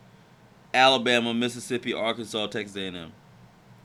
[0.74, 3.12] Alabama, Mississippi, Arkansas, Texas A&M.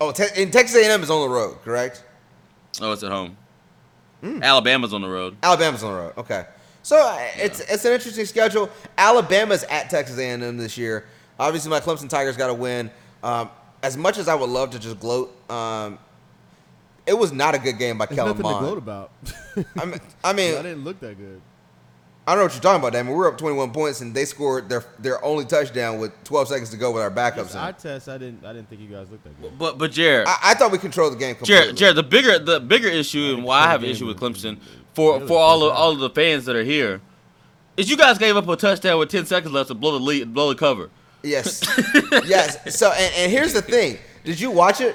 [0.00, 2.04] oh, te- and Texas A&M is on the road, correct?
[2.80, 3.36] Oh, it's at home.
[4.20, 4.42] Hmm.
[4.42, 5.36] Alabama's on the road.
[5.42, 6.12] Alabama's on the road.
[6.16, 6.44] Okay,
[6.82, 8.70] so uh, it's it's an interesting schedule.
[8.96, 11.04] Alabama's at Texas A&M this year.
[11.38, 12.90] Obviously, my Clemson Tigers got to win.
[13.22, 13.50] Um,
[13.82, 15.98] as much as I would love to just gloat, um,
[17.06, 19.10] it was not a good game by There's Kellen nothing to gloat about.
[19.78, 21.40] I mean, I mean I didn't look that good.
[22.26, 23.12] I don't know what you're talking about, Damon.
[23.12, 26.70] We were up 21 points, and they scored their their only touchdown with 12 seconds
[26.70, 27.54] to go with our backups.
[27.54, 28.08] I test.
[28.08, 28.46] I didn't.
[28.46, 29.58] I didn't think you guys looked that good.
[29.58, 31.64] But but Jared, I, I thought we controlled the game completely.
[31.64, 34.58] Jared, Jared, the bigger the bigger issue and why I have an issue with Clemson
[34.94, 37.02] for for all of all of the fans that are here
[37.76, 40.32] is you guys gave up a touchdown with 10 seconds left to blow the lead,
[40.32, 40.90] blow the cover.
[41.22, 41.62] Yes,
[42.26, 42.76] yes.
[42.76, 44.94] So, and, and here's the thing: Did you watch it?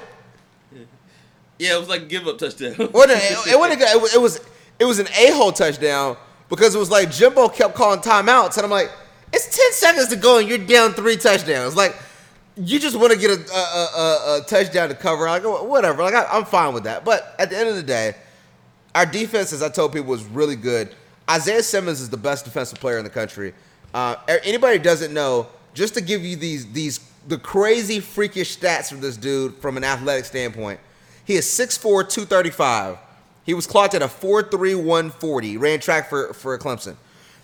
[1.60, 2.74] Yeah, it was like a give up touchdown.
[2.78, 3.56] Well, it, it,
[3.94, 4.40] it was- it was
[4.78, 6.16] it was an a hole touchdown
[6.48, 8.90] because it was like Jimbo kept calling timeouts, and I'm like,
[9.32, 11.76] it's 10 seconds to go, and you're down three touchdowns.
[11.76, 11.94] Like,
[12.56, 15.26] you just want to get a, a, a, a touchdown to cover.
[15.26, 16.02] Like, whatever.
[16.02, 17.04] Like, I, I'm fine with that.
[17.04, 18.14] But at the end of the day,
[18.94, 20.94] our defense, as I told people, was really good.
[21.30, 23.52] Isaiah Simmons is the best defensive player in the country.
[23.94, 29.00] Uh, anybody doesn't know, just to give you these these the crazy freakish stats from
[29.02, 30.80] this dude from an athletic standpoint,
[31.30, 32.98] he is 6'4", 235.
[33.44, 35.58] He was clocked at a 4'3", 140.
[35.58, 36.96] Ran track for, for Clemson.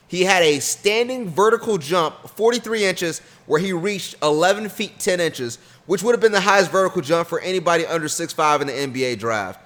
[0.08, 5.60] He had a standing vertical jump, 43 inches, where he reached 11 feet 10 inches,
[5.86, 9.20] which would have been the highest vertical jump for anybody under 6'5 in the NBA
[9.20, 9.60] draft.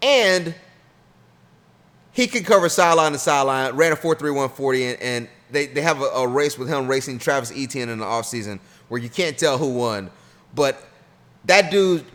[0.00, 0.54] And
[2.12, 6.00] he could cover sideline to sideline, ran a 4'3", 140, and, and they, they have
[6.00, 9.58] a, a race with him racing Travis Etienne in the offseason where you can't tell
[9.58, 10.10] who won.
[10.54, 10.82] But
[11.44, 12.06] that dude,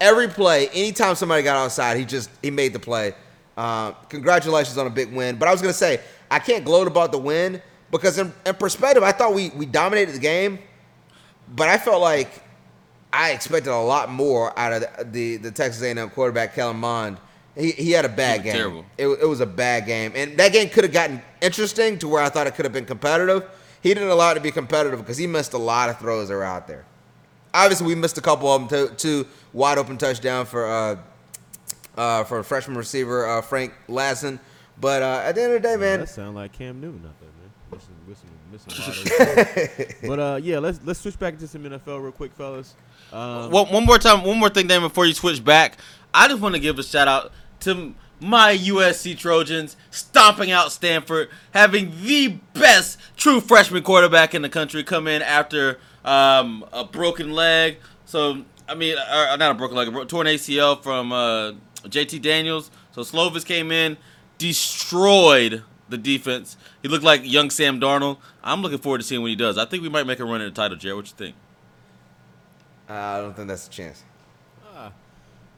[0.00, 3.14] every play, anytime somebody got outside, he just he made the play.
[3.56, 5.36] Uh, congratulations on a big win.
[5.36, 9.02] But I was gonna say I can't gloat about the win because in, in perspective,
[9.02, 10.58] I thought we we dominated the game,
[11.54, 12.42] but I felt like
[13.12, 17.18] I expected a lot more out of the the, the Texas A&M quarterback Kellen Mond.
[17.56, 18.52] He, he had a bad game.
[18.52, 18.84] terrible.
[18.98, 22.22] It, it was a bad game, and that game could have gotten interesting to where
[22.22, 23.44] I thought it could have been competitive.
[23.80, 26.34] He didn't allow it to be competitive because he missed a lot of throws that
[26.34, 26.84] were out there.
[27.56, 28.88] Obviously, we missed a couple of them.
[28.88, 30.96] Two, two wide open touchdown for uh,
[31.96, 34.38] uh, for freshman receiver uh, Frank Ladson.
[34.78, 37.18] But uh, at the end of the day, man, that sound like Cam Newton out
[37.18, 37.50] there, man.
[37.72, 41.62] Missing, missing, missing a lot of but uh, yeah, let's let's switch back to some
[41.62, 42.74] NFL real quick, fellas.
[43.10, 45.78] Um, one, one more time, one more thing, Damon, before you switch back.
[46.12, 51.28] I just want to give a shout out to my USC Trojans stomping out Stanford,
[51.52, 57.32] having the best true freshman quarterback in the country come in after um, a broken
[57.32, 57.78] leg.
[58.06, 61.52] So, I mean, uh, not a broken leg, a torn ACL from uh,
[61.84, 62.70] JT Daniels.
[62.92, 63.98] So Slovis came in,
[64.38, 66.56] destroyed the defense.
[66.82, 68.18] He looked like young Sam Darnold.
[68.42, 69.58] I'm looking forward to seeing what he does.
[69.58, 70.96] I think we might make a run at the title, Jared.
[70.96, 71.36] What you think?
[72.88, 74.02] uh, I don't think that's a chance.
[74.74, 74.92] ah.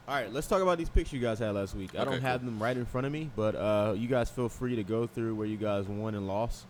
[0.09, 1.91] all right, let's talk about these picks you guys had last week.
[1.95, 2.51] I Okay, don't have cool.
[2.51, 5.35] them right in front of me, but uh, you guys feel free to go through
[5.35, 6.67] where you guys won and lost,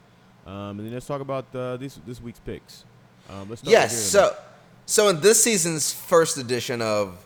[0.46, 2.84] um, and then let's talk about uh, this this week's picks.
[3.28, 3.96] Um, let's Yes.
[3.96, 4.34] So,
[4.86, 7.24] so in this season's first edition of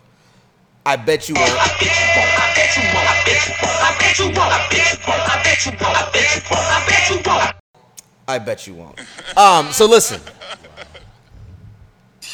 [0.84, 1.48] I Bet You Won't.
[1.48, 2.40] I bet you won't.
[2.40, 3.08] I bet you won't.
[3.78, 4.38] I bet you won't.
[4.38, 5.92] I bet you won't.
[6.58, 7.56] I bet you won't.
[8.28, 9.00] I bet you won't.
[9.36, 10.20] Um, so listen,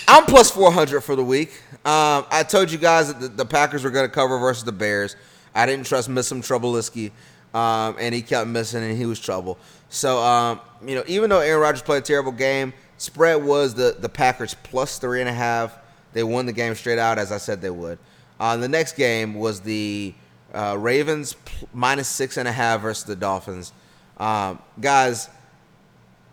[0.07, 1.51] I'm plus 400 for the week.
[1.85, 4.73] Um, I told you guys that the, the Packers were going to cover versus the
[4.73, 5.17] Bears.
[5.55, 7.11] I didn't trust Missum Trubisky,
[7.59, 9.59] um, and he kept missing, and he was trouble.
[9.89, 13.97] So, um, you know, even though Aaron Rodgers played a terrible game, spread was the
[13.99, 15.79] the Packers plus three and a half.
[16.13, 17.99] They won the game straight out, as I said they would.
[18.39, 20.15] Uh, the next game was the
[20.55, 23.73] uh, Ravens pl- minus six and a half versus the Dolphins.
[24.19, 25.29] Um, guys,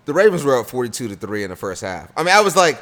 [0.05, 2.11] the Ravens were up 42 to 3 in the first half.
[2.15, 2.79] I mean, I was like,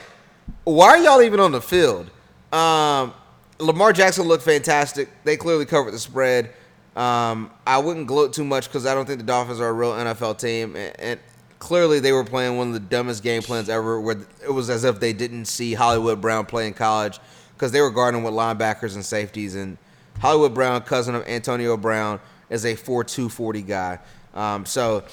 [0.64, 2.10] why are y'all even on the field?
[2.52, 3.14] Um,
[3.60, 5.10] Lamar Jackson looked fantastic.
[5.24, 6.54] They clearly covered the spread.
[6.96, 9.94] Um, I wouldn't gloat too much because I don't think the Dolphins are a real
[9.94, 10.76] NFL team.
[10.76, 11.20] And, and
[11.64, 14.84] clearly, they were playing one of the dumbest game plans ever, where it was as
[14.84, 17.20] if they didn't see Hollywood Brown play in college
[17.56, 19.56] because they were guarding with linebackers and safeties.
[19.56, 19.78] And
[20.20, 24.00] Hollywood Brown, cousin of Antonio Brown, is a 4'2", 40 guy.
[24.34, 25.04] Um, so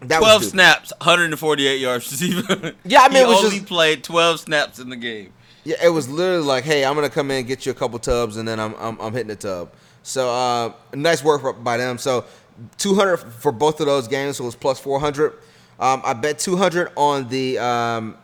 [0.00, 0.50] that 12 stupid.
[0.52, 2.72] snaps, 148 yards receiver.
[2.84, 5.32] Yeah, I mean, he it was only just- played 12 snaps in the game.
[5.64, 7.98] Yeah, it was literally like, hey, I'm gonna come in and get you a couple
[7.98, 9.70] tubs, and then I'm I'm, I'm hitting the tub.
[10.04, 11.98] So uh, nice work by them.
[11.98, 12.24] So
[12.78, 15.34] 200 for both of those games, so it was plus 400.
[15.80, 18.16] Um, I bet 200 on the um,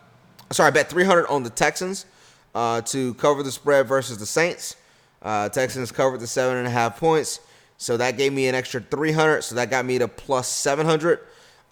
[0.51, 2.07] sorry, I bet 300 on the Texans
[2.55, 4.77] uh, to cover the spread versus the Saints.
[5.23, 7.41] Uh, Texans covered the seven and a half points,
[7.79, 9.43] so that gave me an extra 300.
[9.43, 11.21] So that got me to plus 700.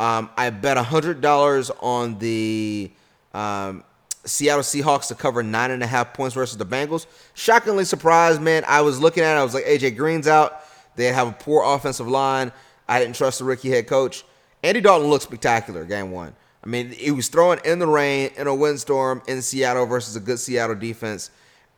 [0.00, 2.90] Um, I bet $100 on the
[3.34, 3.84] um,
[4.24, 7.06] Seattle Seahawks to cover nine and a half points versus the Bengals.
[7.34, 8.64] Shockingly surprised, man.
[8.66, 9.40] I was looking at it.
[9.40, 10.62] I was like, AJ Green's out.
[10.96, 12.52] They have a poor offensive line.
[12.88, 14.24] I didn't trust the rookie head coach.
[14.62, 16.34] Andy Dalton looked spectacular game one.
[16.64, 20.20] I mean, he was throwing in the rain in a windstorm in Seattle versus a
[20.20, 21.30] good Seattle defense.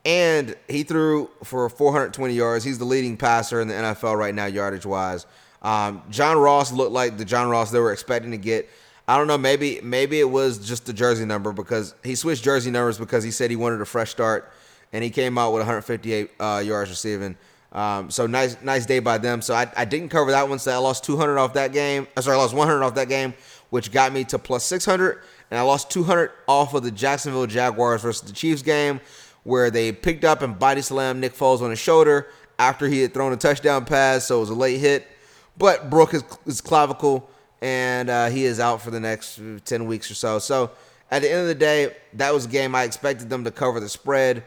[0.05, 2.63] And he threw for 420 yards.
[2.63, 5.25] He's the leading passer in the NFL right now, yardage wise.
[5.63, 8.69] Um, John Ross looked like the John Ross they were expecting to get.
[9.09, 9.39] I don't know.
[9.39, 13.31] Maybe maybe it was just the jersey number because he switched jersey numbers because he
[13.31, 14.53] said he wanted a fresh start,
[14.93, 17.37] and he came out with 158 uh, yards receiving.
[17.75, 19.43] Um, so nice nice day by them.
[19.43, 20.59] So I, I didn't cover that one.
[20.59, 22.07] So I lost 200 off that game.
[22.17, 23.35] Uh, sorry, I lost 100 off that game,
[23.71, 25.21] which got me to plus 600,
[25.51, 29.01] and I lost 200 off of the Jacksonville Jaguars versus the Chiefs game,
[29.43, 33.13] where they picked up and body slammed Nick Foles on his shoulder after he had
[33.13, 34.27] thrown a touchdown pass.
[34.27, 35.09] So it was a late hit
[35.57, 37.29] but broke his, his clavicle
[37.63, 40.39] and uh, he is out for the next 10 weeks or so.
[40.39, 40.71] So
[41.11, 43.81] at the end of the day, that was a game I expected them to cover
[43.81, 44.45] the spread.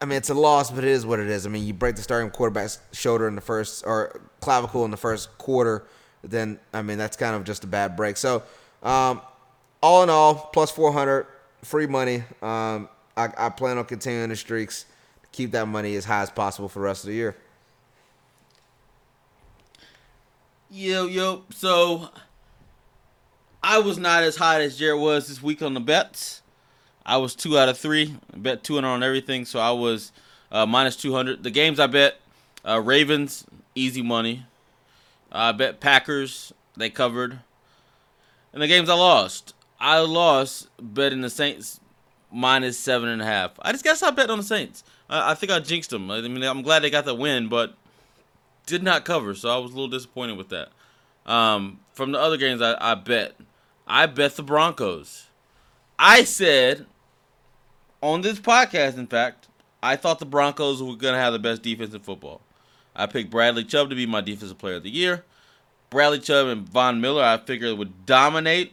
[0.00, 1.46] I mean, it's a loss, but it is what it is.
[1.46, 4.96] I mean, you break the starting quarterback's shoulder in the first or clavicle in the
[4.96, 5.86] first quarter,
[6.22, 8.16] then I mean that's kind of just a bad break.
[8.16, 8.42] So,
[8.82, 9.22] um,
[9.82, 11.26] all in all, plus 400,
[11.62, 12.24] free money.
[12.42, 14.84] Um, I, I plan on continuing the streaks,
[15.22, 17.36] to keep that money as high as possible for the rest of the year.
[20.70, 21.44] Yo, yo.
[21.50, 22.10] So
[23.62, 26.42] I was not as hot as Jared was this week on the bets.
[27.06, 28.16] I was two out of three.
[28.34, 30.10] I bet 200 on everything, so I was
[30.50, 31.44] uh, minus 200.
[31.44, 32.20] The games I bet
[32.66, 33.46] uh, Ravens,
[33.76, 34.44] easy money.
[35.30, 37.38] I bet Packers, they covered.
[38.52, 41.78] And the games I lost, I lost betting the Saints
[42.32, 43.52] minus seven and a half.
[43.62, 44.82] I just to stop betting on the Saints.
[45.08, 46.10] I, I think I jinxed them.
[46.10, 47.76] I mean, I'm glad they got the win, but
[48.66, 50.70] did not cover, so I was a little disappointed with that.
[51.24, 53.36] Um, from the other games, I, I bet.
[53.86, 55.26] I bet the Broncos.
[55.98, 56.86] I said
[58.02, 59.48] on this podcast, in fact,
[59.82, 62.40] I thought the Broncos were going to have the best defense in football.
[62.94, 65.24] I picked Bradley Chubb to be my defensive player of the year.
[65.90, 68.72] Bradley Chubb and Von Miller, I figured would dominate.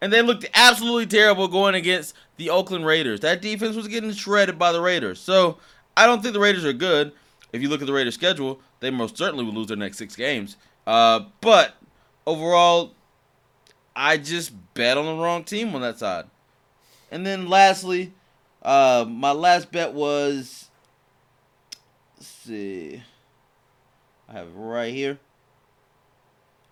[0.00, 3.20] And they looked absolutely terrible going against the Oakland Raiders.
[3.20, 5.20] That defense was getting shredded by the Raiders.
[5.20, 5.58] So
[5.96, 7.12] I don't think the Raiders are good.
[7.52, 10.16] If you look at the Raiders' schedule, they most certainly will lose their next six
[10.16, 10.56] games.
[10.86, 11.74] Uh, but
[12.26, 12.94] overall,
[13.94, 16.24] I just bet on the wrong team on that side.
[17.10, 18.12] And then lastly,
[18.62, 20.68] uh, my last bet was.
[22.16, 23.02] Let's see.
[24.28, 25.18] I have it right here.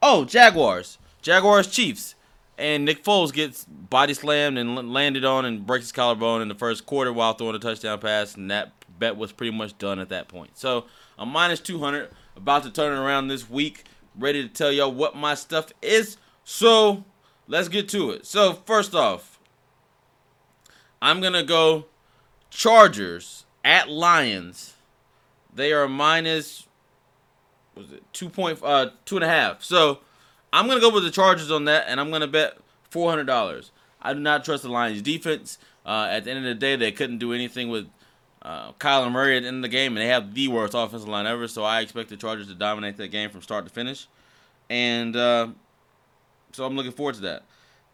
[0.01, 0.99] Oh, Jaguars.
[1.23, 2.15] Jaguars Chiefs.
[2.57, 6.55] And Nick Foles gets body slammed and landed on and breaks his collarbone in the
[6.55, 8.35] first quarter while throwing a touchdown pass.
[8.35, 10.59] And that bet was pretty much done at that point.
[10.59, 10.87] So
[11.19, 13.85] I'm minus 200, about to turn it around this week.
[14.19, 16.17] Ready to tell y'all what my stuff is.
[16.45, 17.05] So
[17.47, 18.27] let's get to it.
[18.27, 19.38] So first off,
[21.01, 21.87] I'm gonna go
[22.51, 24.75] Chargers at Lions.
[25.55, 26.67] They are minus
[27.75, 29.63] was it two point uh two and a half.
[29.63, 30.01] So
[30.53, 32.59] I'm gonna go with the Chargers on that, and I'm gonna bet
[32.91, 33.71] four hundred dollars.
[34.01, 35.59] I do not trust the Lions defense.
[35.85, 37.89] Uh, at the end of the day, they couldn't do anything with
[38.43, 41.09] uh, Kyler Murray at the end of the game, and they have the worst offensive
[41.09, 41.49] line ever.
[41.49, 44.07] So I expect the Chargers to dominate that game from start to finish,
[44.69, 45.49] and uh,
[46.53, 47.45] so I'm looking forward to that.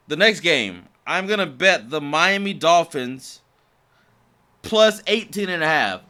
[0.08, 3.40] The next game, I'm gonna bet the Miami Dolphins
[4.62, 6.00] plus 18 and a half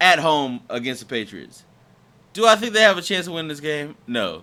[0.00, 1.64] at home against the Patriots.
[2.32, 3.96] Do I think they have a chance to win this game?
[4.06, 4.42] No.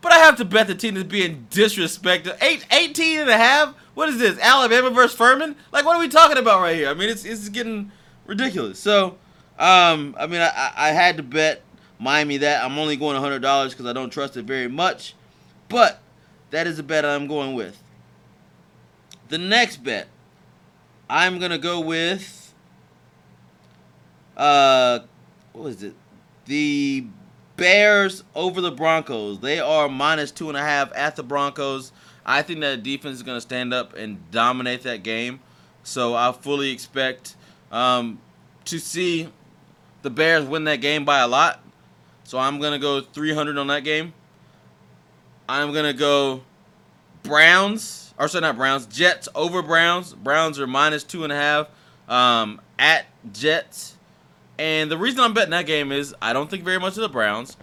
[0.00, 2.40] But I have to bet the team is being disrespected.
[2.42, 3.74] Eight, 18 and a half?
[3.94, 4.38] What is this?
[4.38, 5.56] Alabama versus Furman?
[5.72, 6.88] Like, what are we talking about right here?
[6.88, 7.90] I mean, it's, it's getting
[8.26, 8.78] ridiculous.
[8.78, 9.16] So,
[9.58, 11.62] um, I mean, I, I had to bet
[11.98, 12.64] Miami that.
[12.64, 15.14] I'm only going $100 because I don't trust it very much.
[15.68, 16.00] But
[16.50, 17.82] that is a bet I'm going with.
[19.28, 20.08] The next bet,
[21.08, 22.54] I'm to go with,
[24.36, 25.00] uh,
[25.52, 25.94] what was it?
[26.46, 27.06] The
[27.56, 29.40] Bears over the Broncos.
[29.40, 31.92] They are minus two and a half at the Broncos.
[32.24, 35.40] I think that defense is to stand up and dominate that game.
[35.82, 37.36] So I fully expect
[37.72, 38.20] um,
[38.66, 39.28] to see
[40.02, 41.60] the Bears win that game by a lot.
[42.24, 44.12] So I'm to go 300 on that game.
[45.48, 46.42] I'm to go
[47.22, 50.12] Browns, or sorry, not Browns, Jets over Browns.
[50.12, 51.68] Browns are minus two and a half
[52.08, 53.96] um, at Jets.
[54.58, 57.08] And the reason I'm betting that game is I don't think very much of the
[57.08, 57.56] Browns.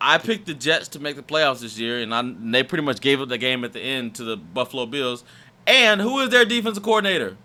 [0.00, 2.82] I picked the Jets to make the playoffs this year, and, I, and they pretty
[2.82, 5.22] much gave up the game at the end to the Buffalo Bills.
[5.64, 7.36] And who is their defensive coordinator?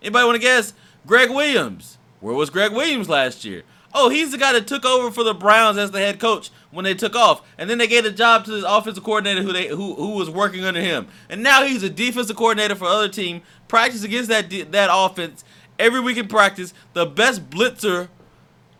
[0.00, 0.72] Anybody want to guess?
[1.06, 1.98] Gregg Williams.
[2.20, 3.64] Where was Gregg Williams last year?
[3.92, 6.84] Oh, he's the guy that took over for the Browns as the head coach when
[6.84, 9.68] they took off, and then they gave the job to this offensive coordinator who they
[9.68, 13.42] who, who was working under him, and now he's a defensive coordinator for other team.
[13.68, 15.44] Practice against that that offense
[15.78, 16.72] every week in practice.
[16.92, 18.08] The best blitzer,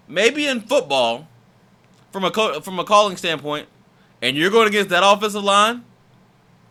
[0.06, 1.28] maybe in football,
[2.12, 3.68] from a from a calling standpoint,
[4.22, 5.84] and you're going against that offensive line.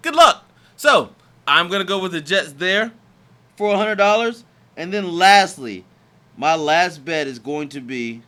[0.01, 0.49] Good luck.
[0.78, 1.13] So
[1.47, 2.91] I'm gonna go with the Jets there
[3.57, 4.45] for hundred dollars.
[4.78, 5.84] And then lastly,
[6.38, 8.22] my last bet is going to be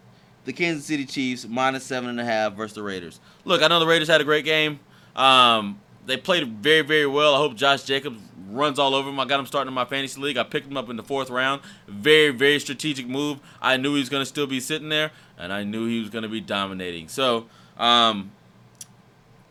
[0.46, 3.20] the Kansas City Chiefs minus seven and a half versus the Raiders.
[3.46, 4.80] Look, I know the Raiders had a great game.
[5.16, 7.36] Um, they played very, very well.
[7.36, 8.20] I hope Josh Jacobs
[8.50, 9.20] runs all over him.
[9.20, 10.38] I got him starting in my fantasy league.
[10.38, 11.62] I picked him up in the fourth round.
[11.88, 13.40] Very, very strategic move.
[13.62, 16.10] I knew he was going to still be sitting there, and I knew he was
[16.10, 17.08] going to be dominating.
[17.08, 18.32] So, um,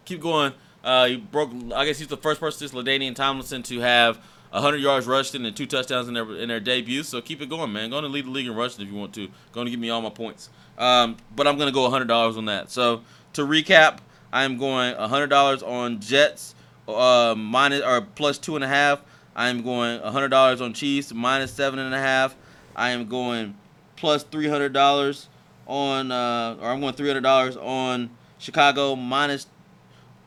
[0.05, 0.53] keep going.
[0.83, 1.51] Uh, he broke.
[1.75, 4.19] I guess he's the first person since LaDainian Tomlinson to have
[4.51, 7.03] 100 yards rushing and two touchdowns in their in their debut.
[7.03, 7.91] So keep it going, man.
[7.91, 9.29] Go to lead the league in rushing if you want to.
[9.53, 10.51] Going to give me all my points.
[10.77, 12.71] Um, but I'm going to go $100 on that.
[12.71, 13.03] So
[13.35, 13.99] to recap,
[14.33, 16.55] I am going $100 on Jets
[16.89, 19.03] uh, minus or plus two and a half.
[19.37, 22.35] I am going $100 on Chiefs minus seven and a half.
[22.75, 23.57] I am going
[23.97, 25.27] plus $300
[25.67, 29.47] on, uh, or I'm going $300 on Chicago minus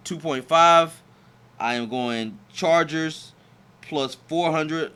[0.06, 0.92] 2.5.
[1.60, 3.33] I am going Chargers
[3.88, 4.92] plus 400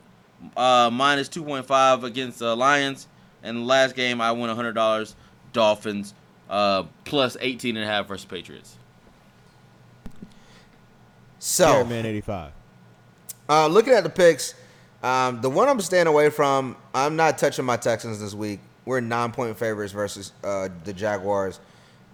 [0.56, 3.06] uh, minus 2.5 against the uh, Lions.
[3.42, 5.14] And the last game, I won $100
[5.52, 6.14] Dolphins
[6.50, 8.76] uh, plus 18 and a half versus Patriots.
[11.38, 12.52] So, man, eighty-five.
[13.48, 14.54] Uh, looking at the picks,
[15.02, 18.58] um, the one I'm staying away from, I'm not touching my Texans this week.
[18.84, 21.60] We're nine point favorites versus uh, the Jaguars.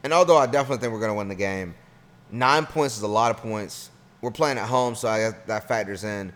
[0.02, 1.74] And although I definitely think we're going to win the game,
[2.30, 3.90] nine points is a lot of points.
[4.20, 6.32] We're playing at home, so I guess that factors in.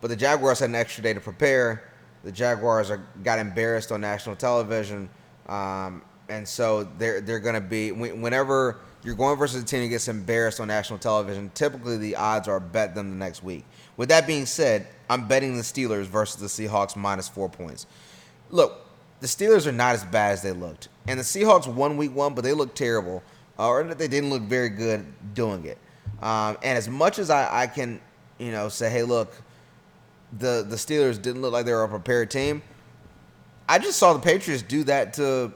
[0.00, 1.84] But the Jaguars had an extra day to prepare.
[2.24, 5.08] The Jaguars are, got embarrassed on national television.
[5.48, 9.88] Um, and so they're, they're going to be, whenever you're going versus a team that
[9.88, 13.64] gets embarrassed on national television, typically the odds are bet them the next week.
[13.96, 17.86] With that being said, I'm betting the Steelers versus the Seahawks minus four points.
[18.50, 18.86] Look,
[19.20, 20.88] the Steelers are not as bad as they looked.
[21.06, 23.22] And the Seahawks won week one, but they looked terrible.
[23.58, 25.78] Uh, or they didn't look very good doing it.
[26.22, 28.00] Um, and as much as I, I can,
[28.38, 29.34] you know, say, hey, look,
[30.36, 32.62] the, the Steelers didn't look like they were a prepared team,
[33.68, 35.52] I just saw the Patriots do that to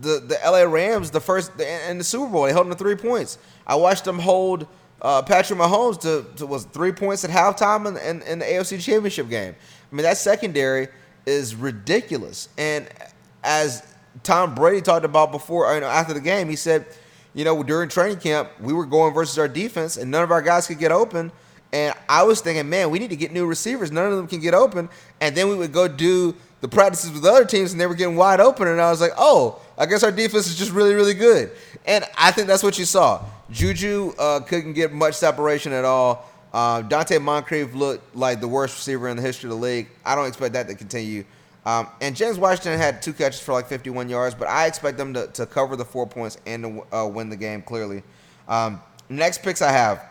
[0.00, 2.44] the the LA Rams the first in the Super Bowl.
[2.44, 3.38] They held them to three points.
[3.66, 4.66] I watched them hold
[5.02, 8.80] uh, Patrick Mahomes to, to, was three points at halftime in, in, in, the AFC
[8.80, 9.54] Championship game.
[9.90, 10.88] I mean that secondary
[11.26, 12.48] is ridiculous.
[12.56, 12.88] And
[13.44, 13.82] as
[14.22, 16.86] Tom Brady talked about before, you know, after the game, he said,
[17.34, 20.42] you know, during training camp we were going versus our defense, and none of our
[20.42, 21.30] guys could get open.
[21.76, 23.92] And I was thinking, man, we need to get new receivers.
[23.92, 24.88] None of them can get open.
[25.20, 28.16] And then we would go do the practices with other teams, and they were getting
[28.16, 28.66] wide open.
[28.66, 31.50] And I was like, oh, I guess our defense is just really, really good.
[31.84, 33.22] And I think that's what you saw.
[33.50, 36.26] Juju uh, couldn't get much separation at all.
[36.50, 39.88] Uh, Donte Moncrief looked like the worst receiver in the history of the league.
[40.02, 41.26] I don't expect that to continue.
[41.66, 45.12] Um, and James Washington had two catches for like 51 yards, but I expect them
[45.12, 48.02] to, to cover the four points and to uh, win the game clearly.
[48.48, 50.02] Um, next picks I have,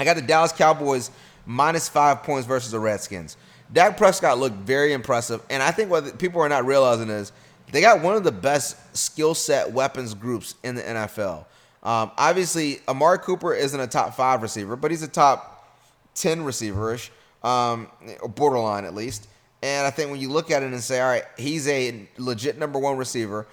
[0.00, 1.10] I got the Dallas Cowboys
[1.44, 3.36] minus five points versus the Redskins.
[3.70, 7.32] Dak Prescott looked very impressive, and I think what people are not realizing is
[7.70, 11.44] they got one of the best skill set weapons groups in the NFL.
[11.82, 15.70] Um, obviously, Amari Cooper isn't a top five receiver, but he's a top
[16.14, 17.10] 10 receiverish,
[17.42, 17.86] um,
[18.34, 19.28] borderline at least.
[19.62, 22.58] And I think when you look at it and say, all right, he's a legit
[22.58, 23.46] number one receiver.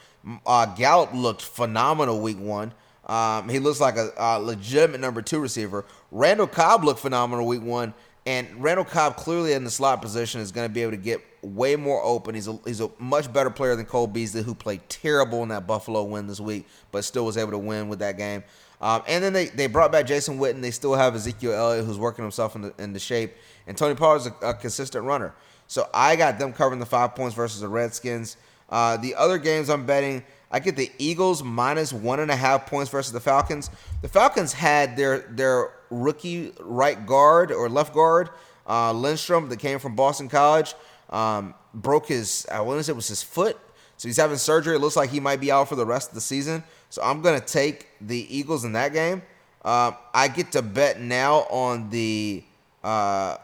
[0.45, 2.71] Uh, Gallup looked phenomenal week one.
[3.07, 5.85] Um, he looks like a, a, legitimate number two receiver.
[6.11, 7.93] Randall Cobb looked phenomenal week one.
[8.25, 11.21] And Randall Cobb clearly in the slot position is going to be able to get
[11.41, 12.35] way more open.
[12.35, 15.65] He's a, he's a much better player than Cole Beasley, who played terrible in that
[15.65, 18.43] Buffalo win this week, but still was able to win with that game.
[18.81, 20.61] Um, and then they, they brought back Jason Witten.
[20.61, 23.33] They still have Ezekiel Elliott, who's working himself into in the shape.
[23.65, 25.33] And Tony Pollard's a, a consistent runner.
[25.67, 28.35] So I got them covering the five points versus the Redskins.
[28.69, 32.67] Uh, the other games I'm betting, I get the Eagles minus one and a half
[32.67, 33.69] points versus the Falcons.
[34.01, 38.29] The Falcons had their their rookie right guard or left guard,
[38.67, 40.75] uh, Lindstrom, that came from Boston College,
[41.09, 43.57] um, broke his, I want to say it was his foot.
[43.97, 44.75] So he's having surgery.
[44.75, 46.63] It looks like he might be out for the rest of the season.
[46.89, 49.23] So I'm to take the Eagles in that game.
[49.65, 52.43] Uh, I get to bet now on the
[52.83, 53.37] uh,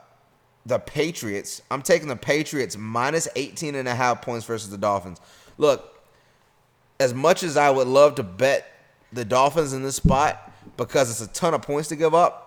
[0.65, 1.61] the Patriots.
[1.69, 5.19] I'm taking the Patriots minus 18 and a half points versus the Dolphins.
[5.57, 5.92] Look,
[7.03, 8.71] as much as I would love to bet
[9.11, 12.39] the Dolphins in this spot, because it's a ton of points to give up.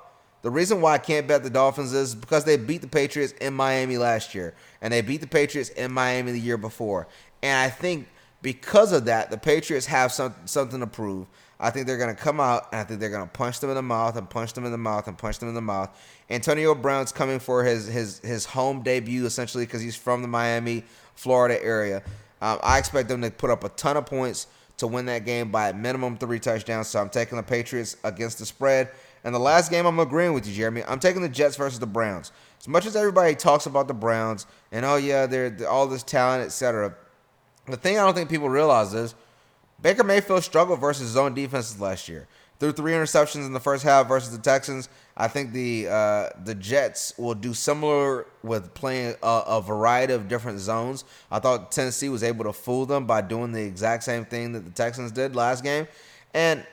[0.42, 3.54] The reason why I can't bet the Dolphins is because they beat the Patriots in
[3.54, 7.06] Miami last year, and they beat the Patriots in Miami the year before.
[7.42, 8.08] And I think
[8.42, 11.26] because of that, the Patriots have some, something to prove.
[11.58, 13.70] I think they're going to come out and I think they're going to punch them
[13.70, 15.88] in the mouth and punch them in the mouth and punch them in the mouth.
[16.28, 20.84] Antonio Brown's coming for his his his home debut essentially because he's from the Miami,
[21.14, 22.02] Florida area.
[22.40, 24.46] Um, I expect them to put up a ton of points
[24.78, 26.88] to win that game by minimum three touchdowns.
[26.88, 28.90] So I'm taking the Patriots against the spread.
[29.24, 30.84] And the last game, I'm agreeing with you, Jeremy.
[30.86, 32.30] I'm taking the Jets versus the Browns.
[32.60, 36.44] As much as everybody talks about the Browns and oh yeah, they're, all this talent,
[36.44, 36.94] etc.
[37.66, 39.14] The thing I don't think people realize is
[39.80, 42.28] Baker Mayfield struggled versus zone defenses last year.
[42.58, 44.88] Threw three interceptions in the first half versus the Texans.
[45.16, 50.28] I think the uh, the Jets will do similar with playing a, a variety of
[50.28, 51.04] different zones.
[51.30, 54.64] I thought Tennessee was able to fool them by doing the exact same thing that
[54.64, 55.86] the Texans did last game.
[56.32, 56.66] And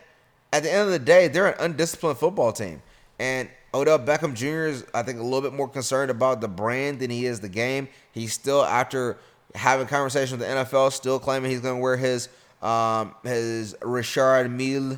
[0.52, 2.82] at the end of the day, they're an undisciplined football team.
[3.20, 4.68] And Odell Beckham Jr.
[4.68, 7.50] is, I think, a little bit more concerned about the brand than he is the
[7.50, 7.88] game.
[8.12, 9.18] He's still, after
[9.56, 12.30] having conversations with the NFL, still claiming he's going to wear his
[12.62, 14.98] um, his Richard Mille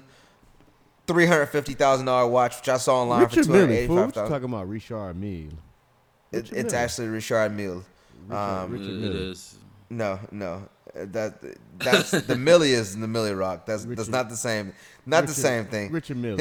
[1.07, 3.73] three hundred fifty thousand dollar watch, which I saw online Richard for two Mille, hundred
[3.73, 3.95] eighty fool.
[3.97, 4.69] What you talking about?
[4.69, 5.49] Richard Mille.
[6.31, 6.75] It, it's Mille.
[6.75, 7.85] actually Richard Mille.
[8.29, 9.15] Um, Richard It Mille.
[9.31, 9.57] is.
[9.89, 11.35] no, no, that
[11.77, 13.65] that's the Millie is the Millie Rock.
[13.65, 14.73] That's that's not the same.
[15.05, 15.91] Not the same thing.
[15.91, 16.39] Richard Mille.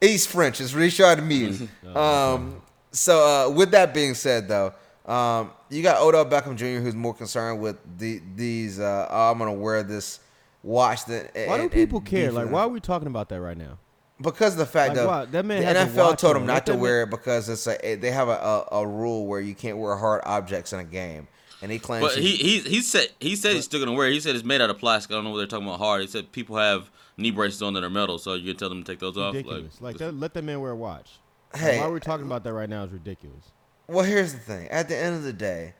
[0.00, 0.60] He's French.
[0.60, 1.68] It's Richard Mille.
[1.96, 4.72] um, so uh, with that being said, though,
[5.06, 6.80] um, you got Odell Beckham Jr.
[6.82, 8.78] who's more concerned with the these.
[8.78, 10.20] Uh, oh, I'm gonna wear this
[10.62, 11.04] watch.
[11.06, 12.30] That Why and- do people care?
[12.30, 13.78] Like, why are we talking about that right now?
[14.20, 15.24] Because of the fact Like, that why?
[15.26, 18.28] That man the NFL told him not to wear it because it's a they have
[18.28, 18.32] a,
[18.72, 21.28] a, a rule where you can't wear hard objects in a game,
[21.60, 24.08] and he claims But he he he said he said he's still gonna wear.
[24.08, 24.12] it.
[24.14, 25.10] He said it's made out of plastic.
[25.12, 26.00] I don't know what they're talking about hard.
[26.00, 28.82] He said people have knee braces on that are metal, so you can tell them
[28.82, 29.34] to take those off.
[29.34, 29.80] Ridiculous.
[29.82, 31.10] Like, just- that, let that man wear a watch.
[31.52, 33.44] Like, Hey, why are we're talking about that right now is ridiculous.
[33.86, 34.68] Well, here's the thing.
[34.68, 35.74] At the end of the day,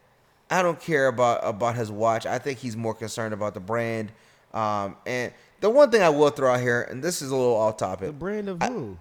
[0.50, 2.26] I don't care about about his watch.
[2.26, 4.12] I think he's more concerned about the brand.
[4.54, 7.56] Um, and the one thing I will throw out here, and this is a little
[7.56, 8.08] off topic.
[8.08, 8.98] The brand of who?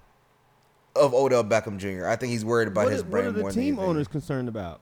[0.95, 2.07] of Odell Beckham Jr.
[2.07, 4.79] I think he's worried about What, his what brand are the team owners concerned about?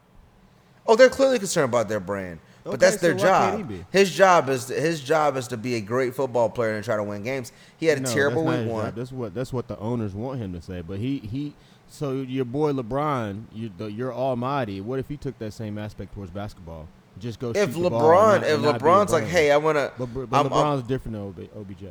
[0.85, 3.71] Oh, they're clearly concerned about their brand, but Okay, that's their why job.
[3.89, 6.97] His job is to, his job is to be a great football player and try
[6.97, 7.51] to win games.
[7.77, 8.85] He had a No, terrible week one.
[8.85, 8.95] job.
[8.95, 10.81] That's what that's what the owners want him to say.
[10.81, 11.53] But he he.
[11.89, 14.81] So your boy LeBron, you, the, you're almighty.
[14.81, 16.87] What if he took that same aspect towards basketball?
[17.19, 17.51] Just go.
[17.51, 20.35] If shoot the ball LeBron, not- if LeBron's like, hey, I want to, but, but
[20.37, 21.85] I'm- I'm- LeBron's different than OB, OBJ.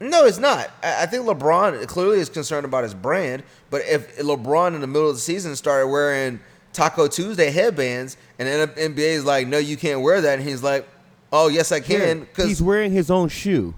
[0.00, 0.70] No, it's not.
[0.82, 3.42] I think LeBron clearly is concerned about his brand.
[3.70, 6.40] But if LeBron in the middle of the season started wearing
[6.74, 10.62] Taco Tuesday headbands, and then NBA is like, "No, you can't wear that," and he's
[10.62, 10.86] like,
[11.32, 13.72] "Oh, yes, I can," Because he's wearing his own shoe.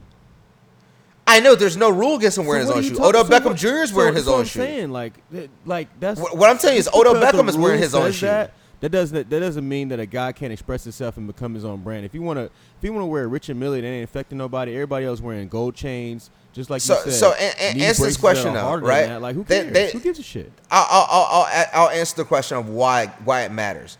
[1.26, 2.96] I know there's no rule against him wearing So his own shoe.
[2.96, 3.66] talking- Odell so Beckham Jr.
[3.82, 4.58] is so- wearing his so own I'm shoe.
[4.60, 5.12] Saying like,
[5.66, 8.26] like that's What- what I'm telling you is Odell Beckham is wearing his own shoe.
[8.26, 11.64] That, that doesn't that doesn't mean that a guy can't express himself and become his
[11.64, 12.04] own brand.
[12.04, 14.72] If you want to, if you want to wear Richard Mille, that ain't affecting nobody.
[14.74, 17.14] Everybody else wearing gold chains, just like So- you said.
[17.14, 19.16] so, and- and answer this question though, right?
[19.20, 19.72] Like who They- cares?
[19.72, 20.52] they- who gives a shit?
[20.70, 23.98] I'll, I'll, I'll, I'll, answer the question of why why it matters.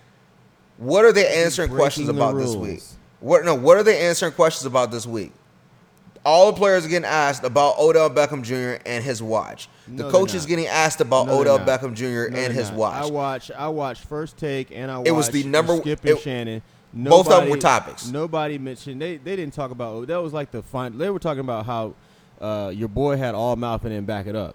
[0.76, 2.82] What are they answering questions about this week?
[3.20, 3.54] What no?
[3.56, 5.32] What are they answering questions about this week?
[6.28, 8.82] All the players are getting asked about Odell Beckham Jr.
[8.84, 9.66] and his watch.
[9.86, 11.66] The No, coach is getting asked about No, Odell not.
[11.66, 12.30] Beckham Jr.
[12.30, 12.78] No, and his not.
[12.78, 13.02] watch.
[13.02, 13.50] I watch.
[13.52, 16.62] I watched First Take, and I watched It was the number- Skip and it- Shannon.
[16.92, 18.08] both of them were Nobody- topics.
[18.08, 19.00] Nobody mentioned.
[19.00, 20.06] They they didn't talk about.
[20.08, 20.98] That was like the fine.
[20.98, 21.94] They were talking about how
[22.42, 24.54] uh, your boy had all mouth and then back it up.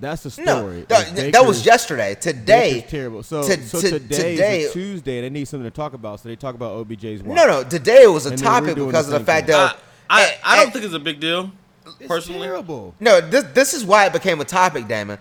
[0.00, 0.46] That's the story.
[0.46, 2.14] no, Is that, that was yesterday.
[2.20, 3.22] Today, Baker's terrible.
[3.24, 5.20] So, to- so to- today, today- is a Tuesday.
[5.22, 7.34] They need something to talk about, so they talk about OBJ's watch.
[7.34, 9.56] no, no, today it was a And topic because the of the same fact thing.
[9.56, 9.78] that I,
[10.10, 11.52] I, eh, I don't eh, think it's a big deal.
[11.84, 12.94] it's personally, terrible.
[13.00, 15.18] No, this this is why it became a topic, Damon.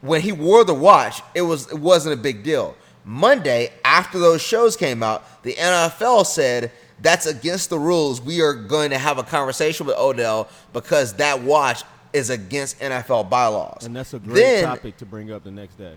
[0.00, 2.74] When he wore the watch, it was it wasn't a big deal.
[3.04, 6.70] Monday, after those shows came out, the NFL said
[7.00, 8.20] that's against the rules.
[8.20, 11.82] We are going to have a conversation with Odell because that watch
[12.12, 13.86] is against NFL bylaws.
[13.86, 15.94] And that's a great then, topic to bring up the next day.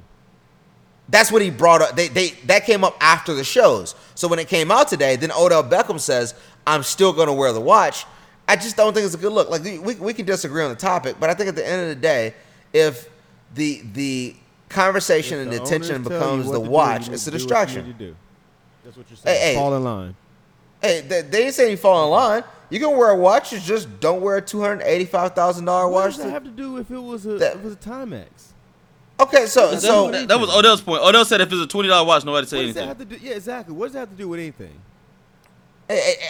[1.09, 1.95] That's what he brought up.
[1.95, 3.95] They, they that came up after the shows.
[4.15, 6.33] So when it came out today, then Odell Beckham says,
[6.65, 8.05] "I'm still going to wear the watch."
[8.47, 9.49] I just don't think it's a good look.
[9.49, 11.87] Like we, we can disagree on the topic, but I think at the end of
[11.89, 12.33] the day,
[12.73, 13.09] if
[13.55, 14.35] the the
[14.69, 17.27] conversation If and the the attention owners tell you becomes the to do, watch, it's
[17.27, 17.95] a need to do what you distraction.
[17.97, 18.15] do.
[18.83, 19.39] That's what you're saying.
[19.41, 19.55] Hey, hey.
[19.55, 20.15] Fall in line.
[20.81, 22.43] Hey, they, they didn't say you fall in line.
[22.69, 25.87] You can wear a watch, you just don't wear a two hundred eighty-five thousand dollar
[25.87, 26.15] What watch.
[26.15, 27.77] does that to- have to do if it was a That- if it was a
[27.77, 28.25] Timex?
[29.19, 31.01] okay, so That, so that, that was Odell's point.
[31.01, 32.99] Odell said if it's a twenty dollar watch, nobody say What does that anything.
[32.99, 33.25] have to do?
[33.25, 33.73] Yeah, exactly.
[33.75, 34.73] What does that have to do with anything?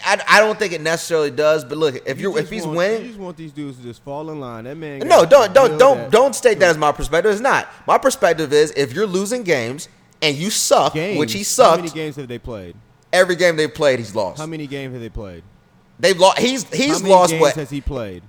[0.05, 1.63] I, I, don't think it necessarily does.
[1.65, 3.83] But look, if You you're if he's want, winning, you just want these dudes to
[3.83, 4.63] just fall in line.
[4.65, 4.99] That man.
[4.99, 7.31] No, don't don't don't that- don't state that as my perspective.
[7.31, 7.67] It's not.
[7.87, 9.89] My perspective is if you're losing games
[10.21, 11.19] and you suck, Games.
[11.19, 11.77] which he sucked.
[11.77, 12.75] How many games have they played?
[13.11, 14.39] every game they played, he's lost.
[14.39, 15.43] How many games have they played?
[15.99, 16.39] They've lost.
[16.39, 18.23] He's How he's many lost games what has he played?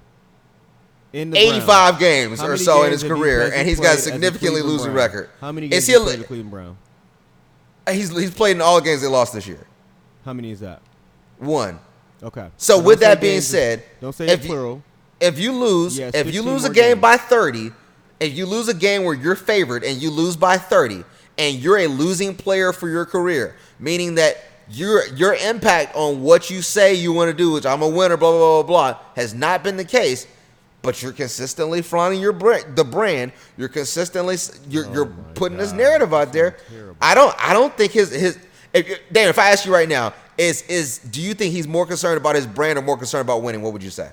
[1.13, 1.57] In the Browns?
[1.63, 4.93] 85 games or so in his career, he and he's got a significantly Cleveland losing
[4.93, 4.97] Brown?
[4.97, 5.31] record.
[5.41, 5.93] How many Is games he?
[5.93, 6.77] has he played with Cleveland Brown?
[7.87, 9.65] Uh, he's he's played in all games they lost this year.
[10.25, 10.83] How many is that?
[11.39, 11.79] One.
[12.23, 12.49] Okay.
[12.57, 14.83] So don't with that being games- said, don't say if it you- plural.
[15.21, 17.01] If you lose, Yes, if you lose a game games.
[17.01, 17.73] by 30,
[18.21, 21.05] if you lose a game where you're favored and you lose by 30,
[21.39, 24.37] and you're a losing player for your career, meaning that
[24.69, 28.17] your your impact on what you say you want to do, which I'm a winner,
[28.17, 30.27] blah blah blah blah, has not been the case.
[30.83, 33.33] But you're consistently flaunting your brand, the brand.
[33.57, 34.37] You're consistently
[34.69, 36.57] you're, you're Oh my putting this narrative out there.
[37.01, 38.39] I don't I don't think his his
[38.75, 39.29] if, Dan.
[39.29, 42.35] If I ask you right now, is is do you think he's more concerned about
[42.35, 43.63] his brand or more concerned about winning?
[43.63, 44.11] What would you say?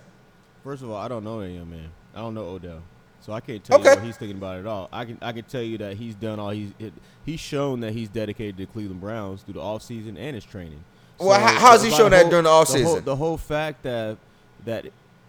[0.63, 1.89] First of all, I don't know that young man.
[2.15, 2.81] I don't know Odell,
[3.21, 3.89] so I can't tell Okay.
[3.89, 4.89] you what he's thinking about it at all.
[4.91, 6.93] I can I can tell you that he's done all he's it,
[7.25, 10.83] he's shown that he's dedicated to Cleveland Browns through the offseason and his training.
[11.19, 12.83] Well, how- how's he shown that whole- during the The offseason?
[12.83, 14.17] whole, the whole fact that
[14.65, 14.85] that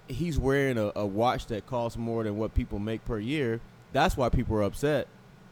[0.09, 3.61] he's wearing a, a watch that costs more than what people make per year.
[3.93, 5.07] That's why people are upset.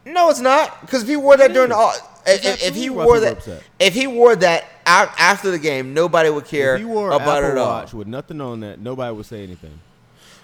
[0.05, 0.81] No, it's not.
[0.81, 1.79] Because if he wore that It during the is.
[1.79, 1.93] all,
[2.25, 3.63] if, if he wore that, upset.
[3.79, 7.21] if he wore that out after the game, nobody would care if he wore an
[7.21, 7.73] about it Apple at all.
[7.81, 9.79] Watch with nothing on that, nobody would say anything.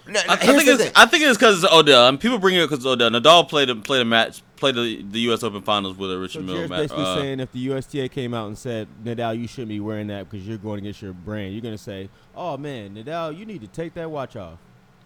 [0.09, 0.91] No, I, I think it's.
[0.97, 2.07] I think it's because it's Odell.
[2.07, 3.09] And people bring it because Odell.
[3.09, 5.43] Nadal played a played a match, played the, the U.S.
[5.43, 6.79] Open Finals with a Richard Mille Jared's match.
[6.83, 10.07] basically Uh, saying if the USTA came out and said, Nadal, you shouldn't be wearing
[10.07, 13.45] that because you're going against your brand, you're going to say, oh man, Nadal, you
[13.45, 14.59] need to take that watch off.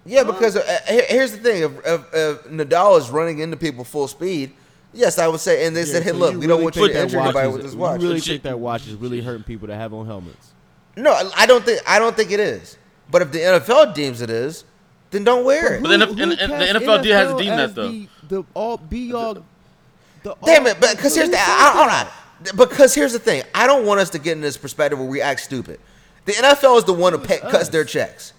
[0.06, 3.84] Yeah, because uh, here- here's the thing: if, if, if Nadal is running into people
[3.84, 4.52] full speed,
[4.94, 5.66] yes, I would say.
[5.68, 7.18] And they said, "Hey, so look, you we don't want you think to that injure
[7.20, 8.28] watch anybody with this watch." You really Shit.
[8.34, 10.54] think that watch is really hurting people that have on helmets?
[10.98, 12.78] no, I don't think I don't think it is.
[13.12, 14.64] But if the NFL deems it is,
[15.12, 15.82] then don't wear it.
[15.84, 17.90] But then if- and- and the cast NFL did have to deem as that, though.
[17.90, 19.34] The, the all be all.
[19.36, 20.78] The Damn all- it!
[20.80, 22.58] But because here's the said I, hold on.
[22.68, 25.22] Because here's the thing: I don't want us to get in this perspective where we
[25.22, 25.80] act stupid.
[26.26, 27.70] The NFL is the one who pay, cuts us?
[27.70, 28.34] their checks.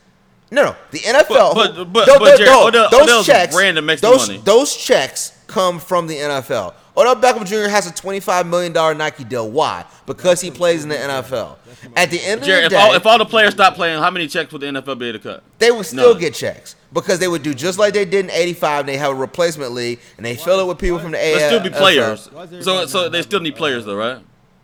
[0.53, 1.55] No, no, the NFL.
[1.55, 4.41] But- but- but Jared, no, Odell- those Odell's checks, that makes those, money.
[4.45, 6.75] Those checks come from the NFL.
[6.95, 7.71] Odell Beckham Jr.
[7.71, 9.51] has a twenty-five million dollar Nike deal.
[9.51, 9.87] Why?
[10.05, 11.57] Because he plays in the NFL.
[11.97, 13.99] At the end of Jared, the if day, all, if all the players stopped playing,
[13.99, 15.43] how many checks would the NFL be able to cut?
[15.59, 16.21] they would still None.
[16.21, 18.81] get checks because they would do just like they did in '85.
[18.81, 21.47] and They have a replacement league and they fill it with people from the AFL.
[21.49, 22.29] still be players.
[22.31, 24.19] Why is there So so they still need players though, right?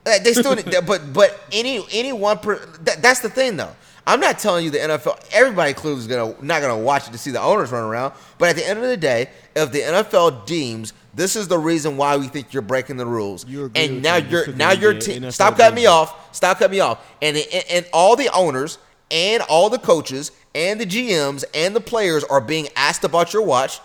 [0.04, 3.74] They still, need- but but any any one per, that, that's the thing though.
[4.08, 5.22] I'm not telling you the NFL.
[5.32, 8.14] Everybody clearly is gonna not gonna watch it to see the owners run around.
[8.38, 11.98] But at the end of the day, if the NFL deems this is the reason
[11.98, 13.44] why we think you're breaking the rules,
[13.74, 15.30] and now you're now your team.
[15.30, 16.34] Stop cutting me off.
[16.34, 17.06] Stop cutting me off.
[17.20, 18.78] And, and and all the owners
[19.10, 23.42] and all the coaches and the GMs and the players are being asked about your
[23.42, 23.78] watch.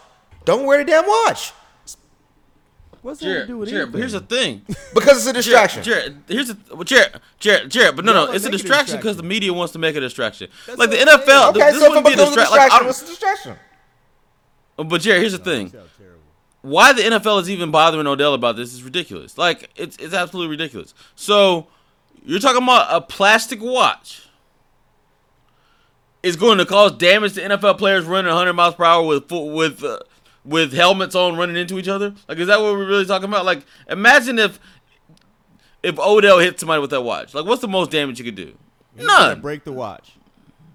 [0.45, 1.51] Don't wear the damn watch
[3.03, 4.61] What's that to Jared, do with Jared, but here's the thing.
[4.93, 5.83] because it's a distraction.
[5.83, 8.59] Jared, Jared, here's a well, Jared, Jared, Jared, but no, no, it's a make it
[8.59, 10.49] a distraction because the media wants to make a distraction.
[10.65, 11.27] That's like the what I'm saying.
[11.27, 12.57] NFL, Okay, this so if it wouldn't be a becomes a distraction.
[12.57, 13.55] Like, distraction, I'm- what's the distraction?
[14.77, 15.73] but Jared, here's the thing.
[16.61, 19.37] Why the NFL is even bothering Odell about this is ridiculous.
[19.37, 20.93] Like it's it's absolutely ridiculous.
[21.15, 21.67] So
[22.25, 24.21] you're talking about a plastic watch
[26.23, 29.49] is going to cause damage to NFL players running 100 miles per hour with full,
[29.51, 29.99] with uh,
[30.45, 32.13] with helmets on running into each other.
[32.27, 33.45] Like is that what we're really talking about?
[33.45, 34.59] Like imagine if
[35.81, 37.33] if Odell hit somebody with that watch.
[37.33, 38.53] Like what's the most damage you could do?
[38.95, 39.41] He's gonna None.
[39.41, 40.11] break the watch.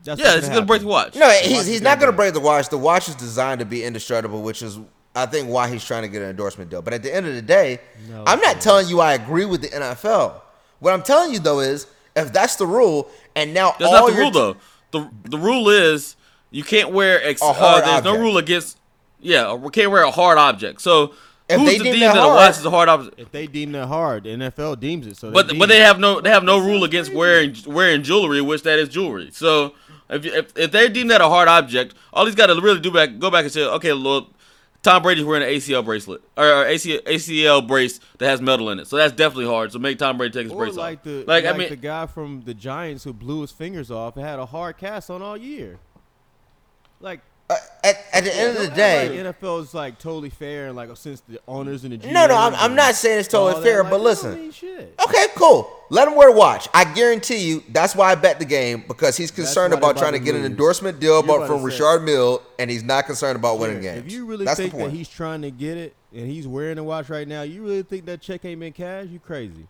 [0.05, 1.15] That's Yeah, it's gonna break the watch.
[1.15, 2.33] No, watch he's, is he's not going to break.
[2.33, 2.69] break the watch.
[2.69, 4.79] The watch is designed to be indestructible, which is,
[5.15, 6.83] I think, why he's trying to get an endorsement deal.
[6.83, 8.59] But at the end of the day, No, I'm not man.
[8.63, 10.41] telling you I agree with the NFL.
[10.79, 14.07] What I'm telling you, though, is if that's the rule, and now That's all not
[14.07, 14.57] the your rule though.
[14.93, 16.17] The the rule is
[16.51, 18.78] you can't wear ex- A uh, hard there's no rule against
[19.21, 20.81] yeah, we can't wear a hard object.
[20.81, 21.15] So
[21.49, 23.19] If who's they to deem deem that that a hard- watch is a hard object?
[23.21, 25.17] If they deem that hard, the NFL deems it.
[25.17, 28.41] So, But deem but they have no they have no rule against wearing wearing jewelry,
[28.41, 29.31] which that is jewelry.
[29.33, 29.75] So
[30.11, 32.91] if if, if they deem that a hard object, all he's got to really do
[32.91, 34.25] back go back and say, okay, Lord,
[34.83, 38.79] Tom Brady's wearing an ACL bracelet or, or ACL, ACL brace that has metal in
[38.79, 38.87] it.
[38.87, 39.73] So that's definitely hard.
[39.73, 41.05] So make Tom Brady take his Or brace like off.
[41.05, 44.17] the like, like, I mean, the guy from the Giants who blew his fingers off
[44.17, 45.79] and had a hard cast on all year.
[47.01, 47.21] Like
[47.51, 50.77] uh, at, at the end of the day, like NFL is like totally fair and
[50.77, 53.63] like since the owners and the GMs No, no, I'm- I'm not saying it's totally
[53.65, 54.33] fair, like, but listen.
[54.33, 54.95] don't mean shit.
[55.07, 55.71] okay, cool.
[55.91, 56.69] Let him wear a watch.
[56.75, 60.13] I guarantee you, that's why I bet the game because he's concerned about about trying
[60.13, 63.37] to get an endorsement deal You're about about from Richard Mille, and he's not concerned
[63.37, 64.05] about winning games.
[64.07, 66.85] If you really that's think that he's trying to get it and he's wearing a
[66.85, 69.09] watch right now, you really think that check ain't been cashed?
[69.09, 69.67] You crazy?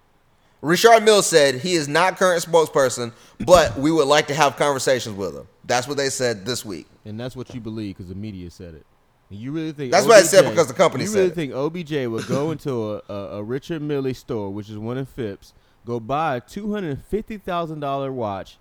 [0.60, 3.12] Richard Mills said he is not current spokesperson,
[3.46, 5.46] but we would like to have conversations with him.
[5.64, 6.86] That's what they said this week.
[7.04, 8.84] And that's what you believe because the media said it.
[9.30, 11.34] And you really think That's what I said because the company You said really it.
[11.34, 15.04] think OBJ would go into a, a, a Richard Millie store, which is one in
[15.06, 15.52] Phipps,
[15.86, 18.58] go buy a two hundred and fifty thousand dollar watch,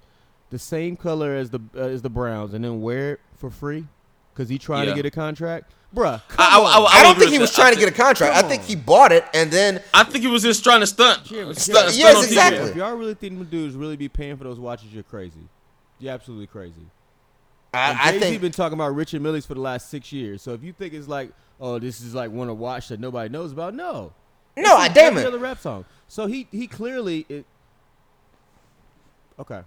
[0.50, 3.86] the same color as the uh, as the Browns, and then wear it for free
[4.34, 4.92] because he trying Yeah.
[4.94, 6.22] to get a contract, bruh?
[6.28, 6.66] Come I- I- on.
[6.66, 7.62] I- I, don't think he was that.
[7.62, 8.36] trying to get a contract.
[8.36, 11.26] I think he bought it and then I think he was just trying to stunt.
[11.26, 12.28] Jim, Stu- Jim, yes, on TV.
[12.28, 12.70] exactly.
[12.72, 15.40] If y'all really think the dudes really be paying for those watches, you're crazy.
[16.00, 16.86] You're absolutely crazy.
[17.74, 20.42] I, I Jay-Z think been talking about Richard Millie's for the last six years.
[20.42, 23.30] So if you think it's like, oh, this is like one to watch that nobody
[23.30, 24.14] knows about, no.
[24.56, 25.40] no, I damn other it.
[25.40, 25.86] rap song.
[26.08, 27.46] So he he clearly it,
[29.40, 29.62] Okay.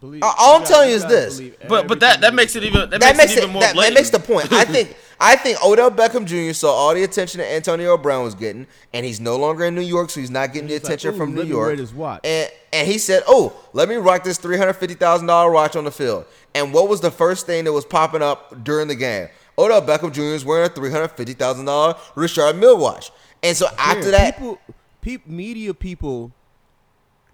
[0.00, 1.40] Believe, all I'm you telling you is this.
[1.68, 3.74] But but that that makes it even that, that makes, makes it even more that,
[3.74, 4.52] that makes the point.
[4.52, 6.52] I think I think Odell Beckham Jr.
[6.52, 9.80] saw all the attention that Antonio Brown was getting, and he's no longer in New
[9.82, 11.76] York, so he's not getting the He's like, attention "Ooh, from New York.
[11.76, 15.26] wear watch." And and he said, "Oh, let me rock this three hundred fifty thousand
[15.26, 18.62] dollar watch on the field." And what was the first thing that was popping up
[18.64, 19.28] during the game?
[19.58, 20.22] Odell Beckham Jr.
[20.22, 23.10] is wearing a three hundred fifty thousand dollar Richard Mille watch.
[23.42, 24.58] And so after Yeah, that, people,
[25.00, 26.30] peop, media people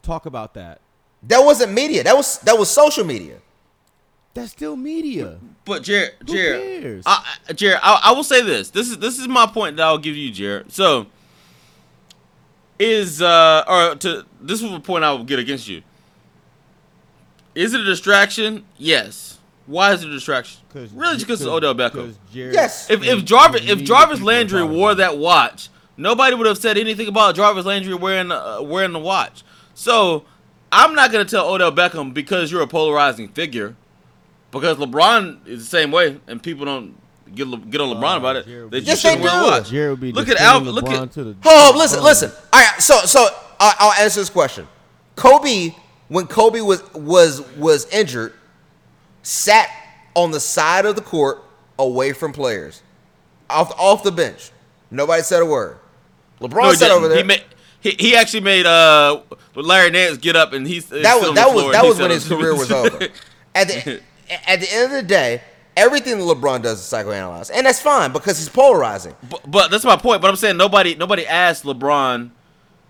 [0.02, 0.80] talk about that.
[1.24, 2.02] that wasn't media.
[2.02, 3.36] That was that was social media.
[4.34, 5.38] That's still media.
[5.64, 7.04] But Jared, Who Jared, cares?
[7.06, 8.70] I, I- Jared, I, I will say this.
[8.70, 10.72] This is this is my point that I'll give you, Jared.
[10.72, 11.06] So,
[12.78, 15.82] is uh or to this is a point I will get against you.
[17.54, 18.64] Is it a distraction?
[18.76, 19.38] Yes.
[19.66, 20.60] Why is it a distraction?
[20.74, 21.92] Really, just because it's Odell Beckham.
[21.92, 22.90] 'cause Jared- Yes.
[22.90, 26.34] If if and- Jarvis if media Jarvis people Landry talking wore about that watch, nobody
[26.34, 29.44] would have said anything about Jarvis Landry wearing uh, wearing the watch.
[29.74, 30.24] So
[30.72, 33.76] I'm not gonna tell Odell Beckham because you're a polarizing figure,
[34.54, 36.94] because LeBron is the same way, and people don't
[37.34, 38.46] get Le- get on LeBron Uh, about it.
[38.46, 39.36] Jared They would Yes, just they shouldn't do.
[39.36, 39.70] a watch.
[39.70, 40.72] Jared would be Look at defending Al.
[40.74, 42.30] Look at to the Oh, listen, listen.
[42.52, 43.26] All right, so so
[43.60, 44.66] I, I'll answer this question.
[45.16, 45.74] Kobe,
[46.08, 48.32] when Kobe was was was injured,
[49.22, 49.68] sat
[50.14, 51.42] on the side of the court
[51.78, 52.82] away from players,
[53.50, 54.50] off off the bench.
[54.90, 55.78] Nobody said a word.
[56.40, 57.18] LeBron No, sat over there.
[57.18, 57.42] He, made,
[57.80, 59.20] he he actually made uh
[59.54, 62.54] Larry Nance get up and he's that was that was that was when his career
[62.54, 63.08] was over.
[63.54, 64.00] At the
[64.30, 65.42] at the end of the day,
[65.76, 69.14] everything that LeBron does is psychoanalyzed, and that's fine because he's polarizing.
[69.28, 70.22] But, but that's my point.
[70.22, 72.30] But I'm saying nobody nobody asked LeBron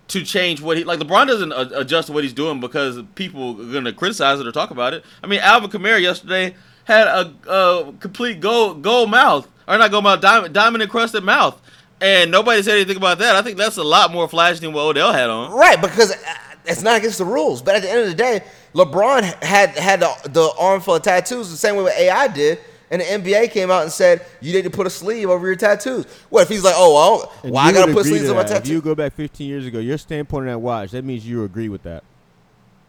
[0.08, 1.00] to change what he like.
[1.00, 4.70] LeBron doesn't adjust to what he's doing because people are gonna criticize it or talk
[4.70, 5.04] about it.
[5.22, 6.54] I mean, Alvin Kamara yesterday
[6.84, 11.60] had a, a complete gold gold mouth or not gold mouth diamond diamond encrusted mouth,
[12.00, 13.36] and nobody said anything about that.
[13.36, 15.52] I think that's a lot more flashy than what Odell had on.
[15.52, 16.34] Right, because uh,
[16.64, 17.62] it's not against the rules.
[17.62, 18.42] But at the end of the day,
[18.74, 22.58] LeBron had had the, the armful of tattoos the same way what AI did,
[22.90, 25.56] and the NBA came out and said you need to put a sleeve over your
[25.56, 26.06] tattoos.
[26.30, 28.68] What if he's like, oh well, why I gotta put sleeves on my tattoos?
[28.68, 31.44] If you go back 15 years ago, your standpoint on that watch, that means you
[31.44, 32.04] agree with that.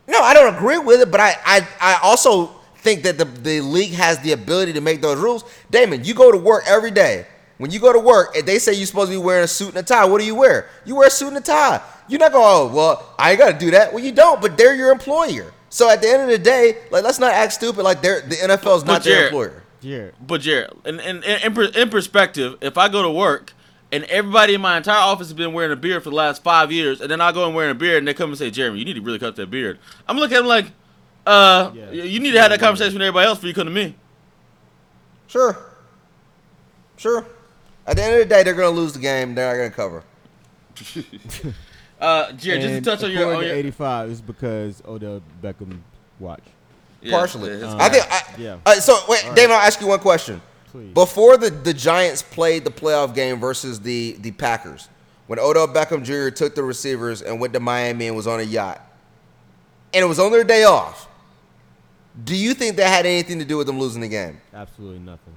[0.08, 3.62] No, I don't agree with it, but I I, I also think that the, the
[3.62, 5.44] league has the ability to make those rules.
[5.72, 7.26] Damon, you go to work every day.
[7.58, 9.70] When you go to work, if they say you're supposed to be wearing a suit
[9.70, 10.68] and a tie, what do you wear?
[10.84, 11.82] You wear a suit and a tie.
[12.10, 13.94] You're not going, oh, well, I ain't got to do that.
[13.94, 15.54] Well, you don't, but they're your employer.
[15.70, 18.36] So at the end of the day, like let's not act stupid like they're, the
[18.36, 19.64] NFL is But not their Jared- employer.
[19.82, 23.54] Jared, But Jared, in, in, in, in perspective, if I go to work
[23.92, 26.72] and everybody in my entire office has been wearing a beard for the last five
[26.72, 28.80] years, and then I go and wearing a beard, and they come and say, Jeremy,
[28.80, 29.78] you need to really cut that beard.
[30.08, 30.66] I'm looking at them like,
[31.28, 31.92] uh, Yeah.
[31.92, 33.96] you need to have that conversation with everybody else before you come to me.
[35.28, 35.58] Sure.
[36.98, 37.26] Sure.
[37.88, 39.36] At the end of the day, they're going to lose the game.
[39.36, 40.04] They're not going to cover.
[42.00, 45.80] Uh, Jared, just to touch on your, on your 85 is because Odell Beckham
[46.20, 46.44] watch.
[47.02, 47.58] yeah, Partially.
[47.58, 48.06] yeah, Uh, I think.
[48.12, 48.58] I, yeah.
[48.66, 50.42] uh, so wait, Damon, I'll ask you one question.
[50.72, 50.94] Please.
[50.94, 54.90] Before the, the Giants played the playoff game versus the the Packers,
[55.28, 56.36] when Odell Beckham Jr.
[56.36, 58.82] took the receivers and went to Miami and was on a yacht,
[59.94, 61.08] and it was on their day off,
[62.26, 64.42] do you think that had anything to do with them losing the game?
[64.54, 65.34] Absolutely nothing.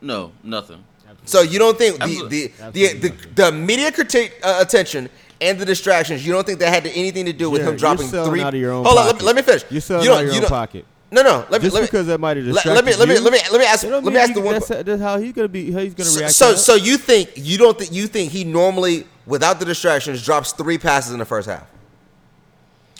[0.00, 0.82] no, nothing.
[1.22, 1.48] Absolutely.
[1.48, 5.08] So you don't think the the, the, the, the media critique uh, attention
[5.40, 8.08] and the distractions, you don't think that had anything to do with Jared, him dropping
[8.10, 8.40] you're three?
[8.42, 9.20] out of your own Hold on, let pocket.
[9.22, 9.64] me, let me finish.
[9.70, 10.84] You're selling you out of your you own don't- pocket.
[11.10, 11.44] No, no.
[11.50, 13.14] Let me Just let me, because that might have let, distracted let me let me
[13.16, 14.54] you, let me let me ask let me ask you- the one.
[14.54, 15.70] That's, that's how he's gonna be.
[15.70, 16.32] How he's gonna So, react.
[16.34, 20.24] so, to so you think you don't think you think he normally, without the distractions,
[20.24, 21.66] drops three passes in the first half?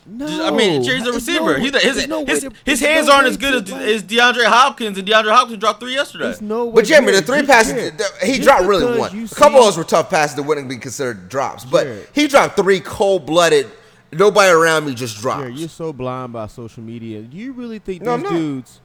[0.07, 1.59] No, Just- I mean, Jerry's a receiver.
[1.59, 4.45] no- He, his no his, to- his hands no aren't as good as, as DeAndre
[4.47, 6.25] Hopkins, and DeAndre Hopkins dropped three yesterday.
[6.25, 6.75] There's no way.
[6.77, 9.25] But Jeremy, the three passes Jared, th- he just dropped really one.
[9.25, 12.09] A couple of those were tough passes that wouldn't be considered drops, but Jared.
[12.15, 13.67] he dropped three cold blooded.
[14.15, 15.41] Nobody around me just dropped.
[15.43, 17.23] Jared, you're so blind by social media.
[17.23, 18.81] Do you really think No, these dudes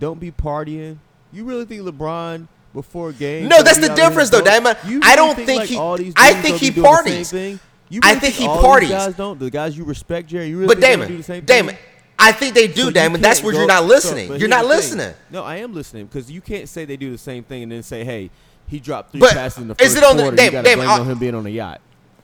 [0.00, 0.96] don't be partying?
[1.32, 3.48] You really think LeBron before games?
[3.48, 4.78] No, that's the difference, though, drunk?
[4.82, 5.00] Damon.
[5.04, 7.60] I don't think like, he- all these I think he be doing the same parties.
[7.88, 8.90] You I think he parties.
[8.90, 9.38] Guys don't.
[9.38, 10.48] The guys you respect, Jerry.
[10.48, 11.84] You really but Damon, do the same Damon, thing?
[12.18, 13.20] I think they do, So Damon.
[13.20, 14.28] That's where go- you're not listening.
[14.28, 14.76] but you're not the thing.
[14.76, 15.14] listening.
[15.30, 17.82] No, I am listening because you can't say they do the same thing and then
[17.82, 18.30] say, "Hey,
[18.66, 20.62] he dropped three But passes in the first is it on the- quarter." Damon, you
[20.62, 21.80] got to blame I'll- on him being on a yacht.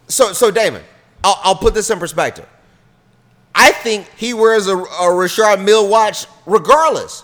[0.09, 0.82] So, so Damon,
[1.22, 2.47] I'll, I'll put this in perspective.
[3.55, 7.22] I think he wears a, a Richard Mille watch regardless.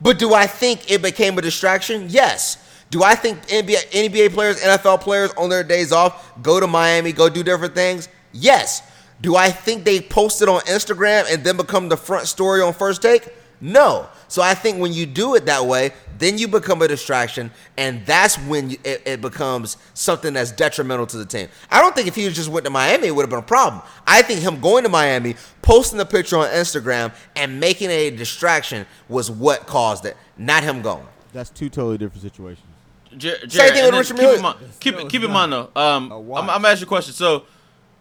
[0.00, 2.06] But do I think it became a distraction?
[2.10, 2.56] Yes.
[2.92, 7.12] Do I think NBA, NBA players, NFL players on their days off go to Miami,
[7.12, 8.10] go do different things?
[8.32, 8.82] Yes.
[9.22, 12.74] Do I think they post it on Instagram and then become the front story on
[12.74, 13.30] first take?
[13.62, 14.10] No.
[14.28, 18.04] So I think when you do it that way, then you become a distraction, and
[18.04, 21.48] that's when it, it becomes something that's detrimental to the team.
[21.70, 23.80] I don't think if he just went to Miami, it would have been a problem.
[24.06, 28.10] I think him going to Miami, posting the picture on Instagram, and making it a
[28.10, 31.06] distraction was what caused it, not him going.
[31.32, 32.71] That's two totally different situations.
[33.16, 34.34] Jer- Same thing with then Richard keep Mille.
[34.36, 35.70] in mind, keep, No, it- keep in mind though.
[35.76, 36.38] Um, A I'm.
[36.38, 37.12] I'm gonna ask you a question.
[37.14, 37.44] So,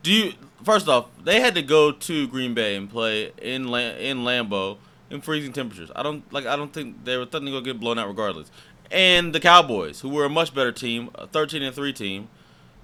[0.04, 0.34] do you
[0.64, 4.78] first off, they had to go to Green Bay and play in Lam- in Lambeau
[5.10, 5.90] in freezing temperatures.
[5.96, 6.46] I don't like.
[6.46, 8.50] I don't think they were threatening to go get blown out regardless.
[8.90, 12.28] And the Cowboys, who were a much better team, a 13 and three team,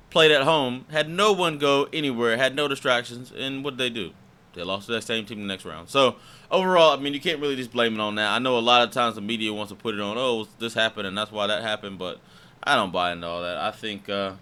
[0.10, 3.90] played at home, had no one go anywhere, had no distractions, and what did they
[3.90, 4.12] do?
[4.57, 5.89] They lost to that same team the next round.
[5.89, 6.15] So
[6.51, 8.31] overall, I mean, you can't really just blame it on that.
[8.31, 10.73] I know a lot of times the media wants to put it on, oh, this
[10.73, 12.19] happened and that's why that happened, but
[12.63, 13.57] I don't buy into all that.
[13.57, 14.34] I think, uh,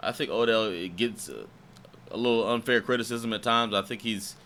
[0.00, 1.44] I think Odell it gets a,
[2.10, 3.74] a little unfair criticism at times.
[3.74, 4.36] I think he's,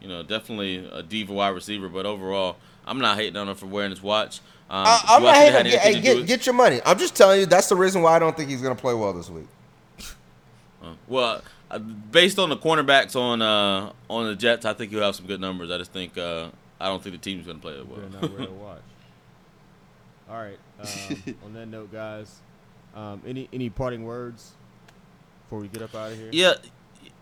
[0.00, 2.56] you know, definitely a diva wide receiver, but overall,
[2.86, 4.40] I'm not hating on him for wearing his watch.
[4.70, 6.02] Um, I, I'm not I think it hating.
[6.02, 6.80] Get, hey, get, get your money.
[6.86, 8.94] I'm just telling you that's the reason why I don't think he's going to play
[8.94, 9.48] well this week.
[10.82, 11.40] Uh, well, uh,
[11.78, 15.40] based on the cornerbacks on uh, on the Jets, I think you'll have some good
[15.40, 15.70] numbers.
[15.70, 16.48] I just think uh,
[16.80, 18.00] I don't think the team's going to play it well.
[18.00, 18.80] a watch.
[20.30, 20.58] All right.
[20.80, 22.40] Um, on that note, guys,
[22.94, 24.52] um, any any parting words
[25.44, 26.30] before we get up out of here?
[26.32, 26.54] yeah,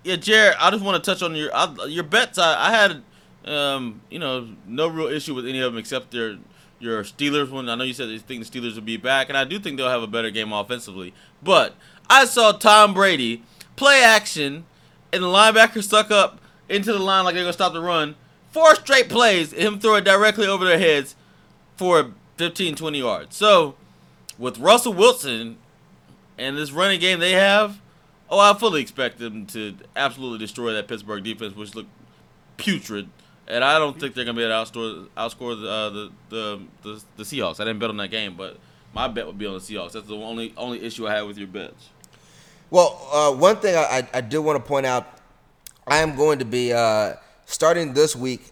[0.04, 0.56] yeah, Jared.
[0.58, 2.38] I just want to touch on your I, your bets.
[2.38, 3.02] I, I had,
[3.50, 6.38] um, you know, no real issue with any of them except their
[6.80, 7.68] your Steelers one.
[7.68, 9.76] I know you said you think the Steelers will be back, and I do think
[9.76, 11.12] they'll have a better game offensively.
[11.42, 11.74] But
[12.08, 13.42] I saw Tom Brady
[13.78, 14.64] play action,
[15.12, 18.16] and the linebacker suck up into the line like they're gonna stop the run.
[18.50, 21.14] Four straight plays, him throw it directly over their heads
[21.76, 23.36] for 15, 20 yards.
[23.36, 23.76] So,
[24.36, 25.58] with Russell Wilson
[26.36, 27.80] and this running game they have,
[28.28, 31.90] oh, I fully expect them to absolutely destroy that Pittsburgh defense, which looked
[32.56, 33.08] putrid.
[33.46, 36.60] And I don't think they're gonna be able to outscore outscore the, uh, the, the
[36.82, 37.60] the the Seahawks.
[37.60, 38.58] I didn't bet on that game, but
[38.92, 39.92] my bet would be on the Seahawks.
[39.92, 41.90] That's the only only issue I have with your bets.
[42.70, 45.06] Well, uh, one thing I, I, I do want to point out,
[45.86, 47.14] I am going to be uh,
[47.46, 48.42] starting this week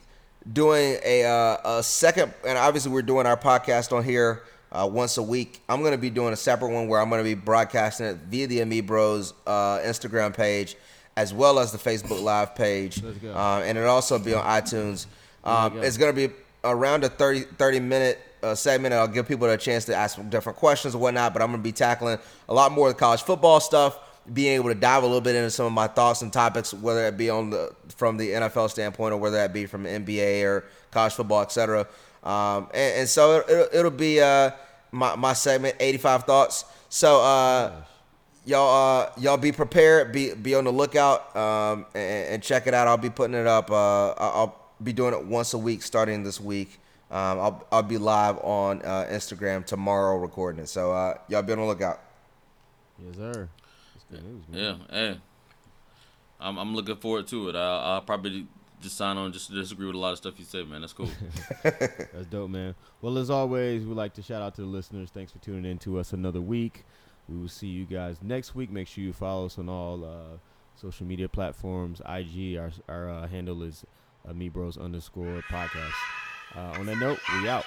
[0.51, 5.19] doing a, uh, a second, and obviously we're doing our podcast on here uh, once
[5.19, 5.63] a week.
[5.69, 8.17] I'm going to be doing a separate one where I'm going to be broadcasting it
[8.29, 10.77] via the Me Bros uh, Instagram page
[11.17, 13.33] as well as the Facebook Live page, Let's go.
[13.33, 15.07] uh, and it'll also be on iTunes.
[15.45, 15.81] Um, go.
[15.81, 18.93] it's going to be around a 30, 30 minute uh, segment.
[18.93, 21.65] I'll give people a chance to ask different questions and whatnot, but I'm going to
[21.65, 22.19] be tackling
[22.49, 23.99] a lot more of the college football stuff,
[24.33, 27.07] being able to dive a little bit into some of my thoughts and topics, whether
[27.07, 30.65] it be on the from the NFL standpoint or whether that be from NBA or
[30.91, 31.87] college football, etc.
[32.23, 34.51] Um, and, and so it, it'll, it'll be uh,
[34.91, 36.65] my, my segment, 85 thoughts.
[36.89, 37.73] So uh,
[38.45, 42.75] y'all uh, y'all be prepared, be be on the lookout, um, and, and check it
[42.75, 42.89] out.
[42.89, 43.71] I'll be putting it up.
[43.71, 46.81] Uh, I'll I'll be doing it once a week starting this week.
[47.11, 50.69] Um, I'll I'll be live on uh, Instagram tomorrow recording it.
[50.69, 52.01] So uh, y'all be on the lookout.
[53.05, 53.49] Yes, sir.
[54.11, 54.61] Good news, man.
[54.91, 55.21] Yeah, hey,
[56.41, 57.57] I'm I'm looking forward to it.
[57.57, 58.47] I, I'll probably
[58.81, 60.83] just sign on just to disagree with a lot of stuff you said, man.
[60.83, 61.09] That's cool.
[61.63, 62.75] That's dope, man.
[63.01, 65.11] Well, as always, we'd like to shout out to the listeners.
[65.11, 66.85] Thanks for tuning in to us another week.
[67.29, 68.71] We will see you guys next week.
[68.71, 70.39] Make sure you follow us on all uh,
[70.77, 72.01] social media platforms.
[72.09, 73.85] IG, our, our uh, handle is
[74.29, 75.93] uh, Me Bros underscore podcast.
[76.55, 77.67] Uh, on that note, we out.